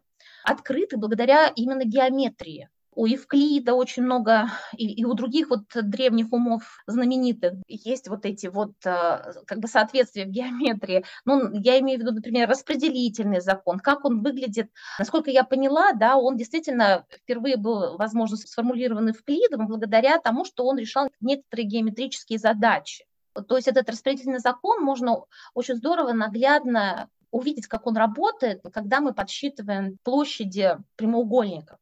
открыты 0.44 0.96
благодаря 0.96 1.48
именно 1.48 1.85
геометрии 1.85 2.68
у 2.96 3.07
Евклида 3.07 3.74
очень 3.74 4.02
много, 4.02 4.50
и, 4.76 5.00
и 5.00 5.04
у 5.04 5.14
других 5.14 5.50
вот 5.50 5.64
древних 5.74 6.33
умов 6.33 6.83
знаменитых 6.87 7.54
есть 7.66 8.09
вот 8.09 8.24
эти 8.24 8.46
вот 8.46 8.72
э, 8.85 9.33
как 9.46 9.59
бы 9.59 9.68
соответствия 9.68 10.24
в 10.24 10.30
геометрии. 10.30 11.04
Ну, 11.24 11.50
я 11.61 11.78
имею 11.80 11.98
в 11.98 12.02
виду, 12.02 12.12
например, 12.12 12.48
распределительный 12.48 13.40
закон, 13.40 13.78
как 13.80 14.04
он 14.04 14.22
выглядит. 14.22 14.70
Насколько 14.98 15.30
я 15.30 15.44
поняла, 15.44 15.92
да, 15.92 16.16
он 16.16 16.37
действительно 16.37 17.04
впервые 17.11 17.57
был, 17.57 17.96
возможно, 17.96 18.37
сформулирован 18.37 19.09
Евклидом 19.09 19.66
благодаря 19.66 20.18
тому, 20.18 20.44
что 20.44 20.64
он 20.64 20.78
решал 20.78 21.09
некоторые 21.20 21.66
геометрические 21.66 22.38
задачи. 22.38 23.04
То 23.48 23.57
есть 23.57 23.66
этот 23.66 23.90
распределительный 23.90 24.38
закон 24.38 24.80
можно 24.80 25.24
очень 25.54 25.74
здорово, 25.74 26.12
наглядно 26.12 27.09
увидеть, 27.35 27.66
как 27.66 27.87
он 27.87 27.97
работает, 27.97 28.62
когда 28.73 29.01
мы 29.01 29.12
подсчитываем 29.12 29.99
площади 30.05 30.77
прямоугольников. 30.94 31.79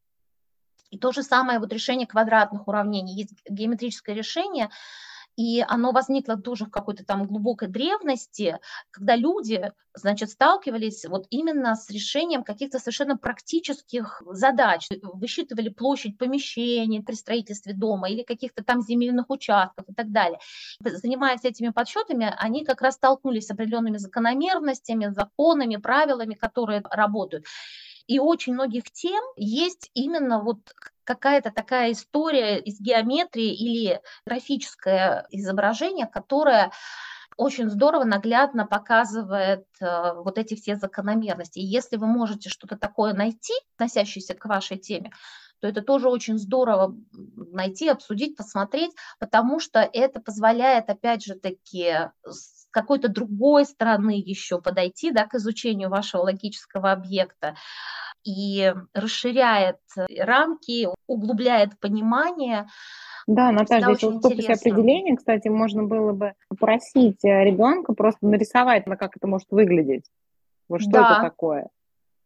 И 0.89 0.97
то 0.97 1.11
же 1.11 1.21
самое 1.21 1.59
вот 1.59 1.71
решение 1.71 2.07
квадратных 2.07 2.67
уравнений. 2.67 3.13
Есть 3.13 3.33
геометрическое 3.47 4.15
решение, 4.15 4.69
и 5.35 5.63
оно 5.67 5.91
возникло 5.91 6.37
тоже 6.37 6.65
в 6.65 6.71
какой-то 6.71 7.05
там 7.05 7.25
глубокой 7.25 7.67
древности, 7.67 8.59
когда 8.91 9.15
люди, 9.15 9.71
значит, 9.93 10.29
сталкивались 10.29 11.05
вот 11.05 11.25
именно 11.29 11.75
с 11.75 11.89
решением 11.89 12.43
каких-то 12.43 12.79
совершенно 12.79 13.17
практических 13.17 14.21
задач. 14.25 14.87
Высчитывали 15.01 15.69
площадь 15.69 16.17
помещений 16.17 17.01
при 17.01 17.15
строительстве 17.15 17.73
дома 17.73 18.09
или 18.09 18.23
каких-то 18.23 18.63
там 18.63 18.81
земельных 18.81 19.29
участков 19.29 19.85
и 19.89 19.93
так 19.93 20.11
далее. 20.11 20.39
Занимаясь 20.79 21.43
этими 21.43 21.69
подсчетами, 21.69 22.33
они 22.37 22.63
как 22.63 22.81
раз 22.81 22.95
столкнулись 22.95 23.47
с 23.47 23.51
определенными 23.51 23.97
закономерностями, 23.97 25.13
законами, 25.13 25.77
правилами, 25.77 26.35
которые 26.35 26.83
работают. 26.89 27.45
И 28.07 28.19
очень 28.19 28.53
многих 28.53 28.91
тем 28.91 29.23
есть 29.37 29.89
именно 29.93 30.41
вот 30.41 30.59
какая-то 31.03 31.51
такая 31.51 31.91
история 31.91 32.59
из 32.59 32.79
геометрии 32.79 33.53
или 33.53 34.01
графическое 34.25 35.25
изображение, 35.29 36.07
которое 36.07 36.71
очень 37.37 37.69
здорово, 37.69 38.03
наглядно 38.03 38.67
показывает 38.67 39.65
э, 39.79 40.13
вот 40.13 40.37
эти 40.37 40.55
все 40.55 40.75
закономерности. 40.75 41.59
И 41.59 41.65
если 41.65 41.97
вы 41.97 42.07
можете 42.07 42.49
что-то 42.49 42.77
такое 42.77 43.13
найти, 43.13 43.53
относящееся 43.75 44.35
к 44.35 44.45
вашей 44.45 44.77
теме, 44.77 45.11
то 45.59 45.67
это 45.67 45.81
тоже 45.81 46.09
очень 46.09 46.37
здорово 46.37 46.95
найти, 47.13 47.87
обсудить, 47.87 48.35
посмотреть, 48.35 48.91
потому 49.19 49.59
что 49.59 49.79
это 49.79 50.19
позволяет, 50.19 50.89
опять 50.89 51.23
же 51.23 51.35
таки, 51.35 52.09
с 52.25 52.67
какой-то 52.69 53.07
другой 53.07 53.65
стороны 53.65 54.19
еще 54.19 54.59
подойти 54.59 55.11
да, 55.11 55.25
к 55.25 55.35
изучению 55.35 55.89
вашего 55.89 56.23
логического 56.23 56.91
объекта 56.91 57.55
и 58.23 58.73
расширяет 58.93 59.77
рамки, 60.19 60.87
углубляет 61.07 61.79
понимание. 61.79 62.67
Да, 63.27 63.51
Наташа, 63.51 63.95
здесь 63.95 64.03
в 64.03 64.21
топосе 64.21 64.53
определения, 64.53 65.15
кстати, 65.15 65.47
можно 65.47 65.83
было 65.83 66.11
бы 66.11 66.33
попросить 66.49 67.23
э, 67.23 67.43
ребенка 67.45 67.93
просто 67.93 68.25
нарисовать, 68.25 68.85
на 68.85 68.97
как 68.97 69.15
это 69.15 69.27
может 69.27 69.47
выглядеть. 69.49 70.05
Вот 70.67 70.81
что 70.81 70.91
да. 70.91 71.11
это 71.11 71.21
такое. 71.29 71.69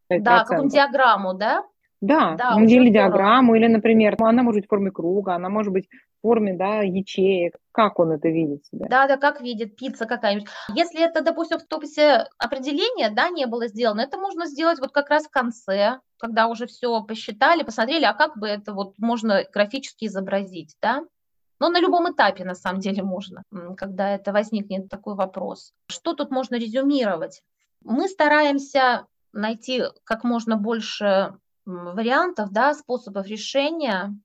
Да, 0.09 0.43
какую 0.45 0.69
диаграмму, 0.69 1.33
да? 1.33 1.63
Да, 1.99 2.35
да 2.35 2.61
или 2.61 2.89
диаграмму, 2.89 3.55
или, 3.55 3.67
например, 3.67 4.15
она 4.19 4.43
может 4.43 4.61
быть 4.61 4.65
в 4.65 4.69
форме 4.69 4.91
круга, 4.91 5.33
она 5.33 5.49
может 5.49 5.73
быть 5.73 5.87
в 5.89 6.21
форме, 6.21 6.53
да, 6.53 6.81
ячеек. 6.81 7.55
Как 7.71 7.99
он 7.99 8.11
это 8.11 8.29
видит 8.29 8.65
себя? 8.65 8.85
Да, 8.87 9.07
да, 9.07 9.17
как 9.17 9.41
видит, 9.41 9.75
пицца 9.75 10.05
какая-нибудь. 10.05 10.47
Если 10.75 11.03
это, 11.03 11.21
допустим, 11.21 11.57
в 11.57 11.65
тописе 11.65 12.27
определения, 12.37 13.09
да, 13.09 13.29
не 13.29 13.47
было 13.47 13.67
сделано, 13.67 14.01
это 14.01 14.17
можно 14.17 14.45
сделать 14.45 14.79
вот 14.79 14.91
как 14.91 15.09
раз 15.09 15.25
в 15.25 15.31
конце, 15.31 15.99
когда 16.19 16.47
уже 16.47 16.67
все 16.67 17.01
посчитали, 17.03 17.63
посмотрели, 17.63 18.05
а 18.05 18.13
как 18.13 18.37
бы 18.37 18.47
это 18.47 18.73
вот 18.73 18.93
можно 18.99 19.43
графически 19.51 20.05
изобразить, 20.05 20.75
да? 20.81 21.03
Но 21.59 21.69
на 21.69 21.79
любом 21.79 22.11
этапе, 22.11 22.45
на 22.45 22.53
самом 22.53 22.79
деле, 22.79 23.01
можно, 23.01 23.41
когда 23.75 24.13
это 24.13 24.31
возникнет 24.31 24.89
такой 24.89 25.15
вопрос. 25.15 25.73
Что 25.87 26.13
тут 26.13 26.29
можно 26.29 26.55
резюмировать? 26.55 27.41
Мы 27.83 28.07
стараемся 28.07 29.07
найти 29.33 29.83
как 30.03 30.23
можно 30.23 30.57
больше 30.57 31.33
вариантов, 31.67 32.51
да, 32.51 32.73
способов 32.73 33.27
решения 33.27 34.17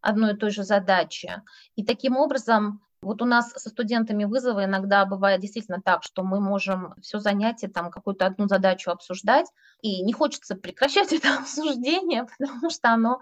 одной 0.00 0.34
и 0.34 0.36
той 0.36 0.50
же 0.50 0.62
задачи. 0.62 1.42
И 1.74 1.84
таким 1.84 2.16
образом 2.16 2.80
вот 3.02 3.22
у 3.22 3.24
нас 3.24 3.52
со 3.52 3.70
студентами 3.70 4.24
вызовы 4.24 4.64
иногда 4.64 5.06
бывает 5.06 5.40
действительно 5.40 5.80
так, 5.82 6.02
что 6.02 6.22
мы 6.22 6.38
можем 6.38 6.94
все 7.00 7.18
занятие, 7.18 7.68
там 7.68 7.90
какую-то 7.90 8.26
одну 8.26 8.46
задачу 8.46 8.90
обсуждать, 8.90 9.46
и 9.80 10.02
не 10.02 10.12
хочется 10.12 10.54
прекращать 10.54 11.12
это 11.12 11.38
обсуждение, 11.38 12.26
потому 12.38 12.70
что 12.70 12.90
оно, 12.90 13.20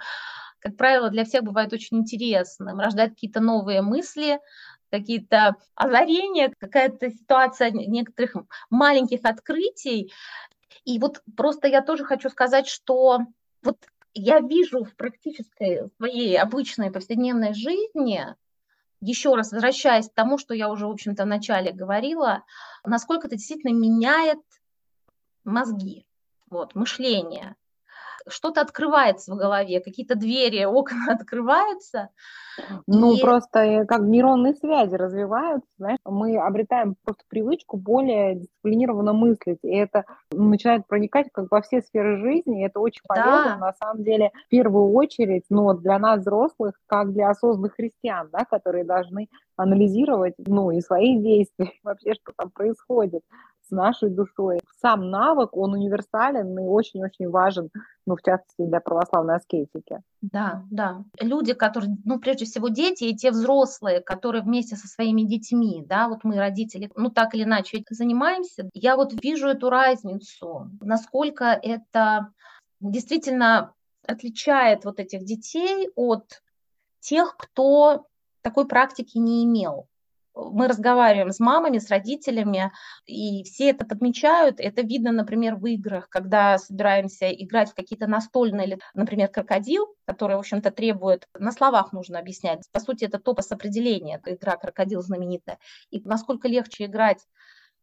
как 0.58 0.76
правило, 0.76 1.10
для 1.10 1.24
всех 1.24 1.44
бывает 1.44 1.72
очень 1.72 1.98
интересным, 1.98 2.80
рождает 2.80 3.10
какие-то 3.10 3.40
новые 3.40 3.82
мысли, 3.82 4.40
какие-то 4.90 5.54
озарения, 5.74 6.52
какая-то 6.58 7.10
ситуация 7.10 7.70
некоторых 7.70 8.34
маленьких 8.70 9.20
открытий, 9.24 10.12
и 10.84 10.98
вот 10.98 11.22
просто 11.36 11.68
я 11.68 11.82
тоже 11.82 12.04
хочу 12.04 12.28
сказать, 12.28 12.66
что 12.66 13.20
вот 13.62 13.78
я 14.14 14.40
вижу 14.40 14.84
в 14.84 14.94
практической 14.96 15.90
своей 15.96 16.38
обычной 16.38 16.90
повседневной 16.90 17.54
жизни, 17.54 18.24
еще 19.00 19.34
раз 19.34 19.52
возвращаясь 19.52 20.08
к 20.08 20.14
тому, 20.14 20.38
что 20.38 20.54
я 20.54 20.70
уже, 20.70 20.86
в 20.86 20.90
общем-то, 20.90 21.24
вначале 21.24 21.72
говорила, 21.72 22.44
насколько 22.84 23.26
это 23.28 23.36
действительно 23.36 23.72
меняет 23.72 24.40
мозги, 25.44 26.04
вот, 26.50 26.74
мышление 26.74 27.56
что-то 28.28 28.60
открывается 28.60 29.32
в 29.32 29.36
голове, 29.36 29.80
какие-то 29.80 30.14
двери, 30.14 30.64
окна 30.64 31.06
открываются. 31.12 32.10
Ну, 32.86 33.14
и... 33.14 33.20
просто 33.20 33.60
э, 33.60 33.86
как 33.86 34.00
нейронные 34.02 34.54
связи 34.54 34.94
развиваются, 34.94 35.68
знаешь, 35.78 35.98
мы 36.04 36.36
обретаем 36.36 36.96
просто 37.04 37.24
привычку 37.28 37.76
более 37.76 38.36
дисциплинированно 38.36 39.12
мыслить, 39.12 39.60
и 39.62 39.74
это 39.76 40.04
начинает 40.32 40.86
проникать 40.86 41.28
как 41.32 41.50
во 41.50 41.62
все 41.62 41.82
сферы 41.82 42.18
жизни, 42.18 42.60
и 42.60 42.66
это 42.66 42.80
очень 42.80 43.02
полезно, 43.06 43.56
да. 43.60 43.66
на 43.66 43.72
самом 43.74 44.02
деле, 44.02 44.32
в 44.46 44.48
первую 44.48 44.92
очередь, 44.92 45.44
ну, 45.50 45.72
для 45.74 45.98
нас, 45.98 46.20
взрослых, 46.20 46.74
как 46.86 47.12
для 47.12 47.30
осознанных 47.30 47.74
христиан, 47.74 48.28
да, 48.32 48.44
которые 48.44 48.84
должны 48.84 49.28
анализировать, 49.56 50.34
ну, 50.38 50.70
и 50.70 50.80
свои 50.80 51.16
действия, 51.20 51.72
вообще, 51.82 52.14
что 52.14 52.32
там 52.36 52.50
происходит 52.50 53.22
с 53.68 53.70
нашей 53.70 54.10
душой. 54.10 54.60
Сам 54.80 55.10
навык, 55.10 55.56
он 55.56 55.74
универсален 55.74 56.58
и 56.58 56.62
очень-очень 56.62 57.28
важен, 57.28 57.70
ну, 58.06 58.16
в 58.16 58.22
частности, 58.22 58.62
для 58.62 58.80
православной 58.80 59.36
аскетики. 59.36 60.02
Да, 60.22 60.64
да. 60.70 61.04
Люди, 61.20 61.52
которые, 61.52 61.96
ну, 62.04 62.18
прежде 62.18 62.44
всего, 62.44 62.68
дети 62.68 63.04
и 63.04 63.16
те 63.16 63.30
взрослые, 63.30 64.00
которые 64.00 64.42
вместе 64.42 64.76
со 64.76 64.88
своими 64.88 65.22
детьми, 65.22 65.84
да, 65.86 66.08
вот 66.08 66.24
мы, 66.24 66.36
родители, 66.36 66.90
ну, 66.96 67.10
так 67.10 67.34
или 67.34 67.44
иначе 67.44 67.82
занимаемся, 67.90 68.68
я 68.72 68.96
вот 68.96 69.12
вижу 69.22 69.48
эту 69.48 69.70
разницу, 69.70 70.70
насколько 70.80 71.44
это 71.44 72.32
действительно 72.80 73.72
отличает 74.06 74.84
вот 74.84 75.00
этих 75.00 75.24
детей 75.24 75.90
от 75.94 76.42
тех, 77.00 77.36
кто 77.36 78.06
такой 78.42 78.66
практики 78.66 79.18
не 79.18 79.44
имел 79.44 79.88
мы 80.38 80.68
разговариваем 80.68 81.30
с 81.30 81.40
мамами, 81.40 81.78
с 81.78 81.90
родителями, 81.90 82.70
и 83.06 83.42
все 83.44 83.70
это 83.70 83.84
подмечают. 83.84 84.60
Это 84.60 84.82
видно, 84.82 85.12
например, 85.12 85.56
в 85.56 85.66
играх, 85.66 86.08
когда 86.08 86.58
собираемся 86.58 87.30
играть 87.30 87.70
в 87.70 87.74
какие-то 87.74 88.06
настольные, 88.06 88.78
например, 88.94 89.28
крокодил, 89.28 89.94
который, 90.06 90.36
в 90.36 90.40
общем-то, 90.40 90.70
требует, 90.70 91.28
на 91.38 91.52
словах 91.52 91.92
нужно 91.92 92.18
объяснять. 92.18 92.68
По 92.72 92.80
сути, 92.80 93.04
это 93.04 93.18
топос 93.18 93.50
определения, 93.50 94.20
игра 94.24 94.56
крокодил 94.56 95.02
знаменитая. 95.02 95.58
И 95.90 96.00
насколько 96.04 96.48
легче 96.48 96.86
играть 96.86 97.26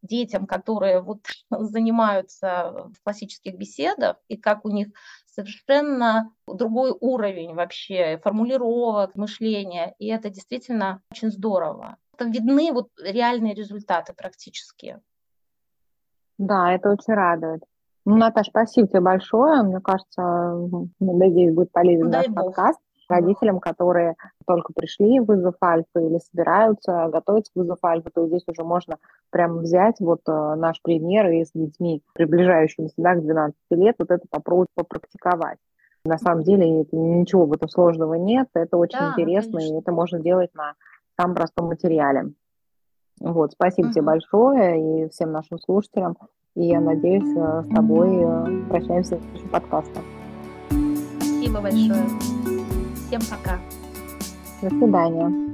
детям, 0.02 0.48
которые 0.48 1.02
вот 1.02 1.20
занимаются 1.50 2.90
в 2.94 3.04
классических 3.04 3.56
беседах, 3.56 4.18
и 4.28 4.38
как 4.38 4.66
у 4.66 4.70
них 4.70 4.90
совершенно 5.26 6.32
другой 6.48 6.96
уровень 7.00 7.54
вообще 7.54 8.20
формулировок, 8.24 9.16
мышления, 9.16 9.94
и 10.00 10.08
это 10.08 10.30
действительно 10.30 11.02
очень 11.12 11.32
здорово. 11.32 11.98
Это 12.16 12.30
видны 12.30 12.72
вот 12.72 12.90
реальные 13.02 13.54
результаты 13.54 14.14
практически. 14.14 15.00
Да, 16.38 16.72
это 16.74 16.92
очень 16.92 17.14
радует. 17.14 17.64
Ну, 18.06 18.18
Наташа, 18.18 18.50
спасибо 18.50 18.88
тебе 18.88 19.02
большое. 19.02 19.64
Мне 19.64 19.80
кажется, 19.80 20.70
надеюсь, 21.00 21.54
будет 21.54 21.72
полезен 21.72 22.12
Дай 22.12 22.28
наш 22.28 22.36
Бог. 22.36 22.46
подкаст 22.46 22.80
родителям, 23.10 23.60
которые 23.60 24.16
только 24.48 24.74
пришли 24.74 25.20
в 25.20 25.26
вызов 25.26 25.56
альфа 25.62 26.00
или 26.00 26.18
собираются 26.18 27.08
готовиться 27.12 27.52
к 27.54 27.56
вызов 27.56 27.78
альфа, 27.84 28.10
то 28.14 28.28
здесь 28.28 28.44
уже 28.48 28.64
можно 28.64 28.98
прямо 29.30 29.58
взять 29.58 30.00
вот 30.00 30.22
э, 30.28 30.56
наш 30.56 30.82
пример 30.82 31.30
и 31.30 31.46
с 31.46 31.52
детьми, 31.54 32.02
приближающимися 32.14 32.96
да, 32.98 33.14
к 33.14 33.22
12 33.22 33.56
лет, 33.72 33.96
вот 34.00 34.10
это 34.10 34.26
попробовать 34.30 34.70
попрактиковать. 34.74 35.60
На 36.04 36.18
самом 36.18 36.44
деле 36.44 36.68
ничего 36.92 37.46
в 37.46 37.54
этом 37.54 37.70
сложного 37.70 38.16
нет, 38.16 38.48
это 38.54 38.78
очень 38.78 39.00
да, 39.00 39.12
интересно, 39.12 39.60
конечно. 39.60 39.76
и 39.76 39.80
это 39.80 39.92
можно 39.92 40.20
делать 40.20 40.54
на 40.54 40.74
самом 41.18 41.36
простом 41.36 41.68
материале. 41.68 42.34
Вот, 43.20 43.54
спасибо 43.54 43.88
угу. 43.88 43.94
тебе 43.94 44.02
большое 44.04 45.06
и 45.06 45.10
всем 45.10 45.32
нашим 45.32 45.60
слушателям. 45.60 46.18
И 46.56 46.68
я 46.68 46.80
надеюсь, 46.80 47.36
э, 47.36 47.64
с 47.64 47.76
тобой 47.76 48.10
э, 48.16 48.70
прощаемся 48.70 49.18
в 49.18 49.50
подкаста. 49.50 50.02
Спасибо 50.70 51.62
большое. 51.62 52.06
Всем 53.08 53.22
пока. 53.30 53.60
До 54.62 54.70
свидания. 54.70 55.45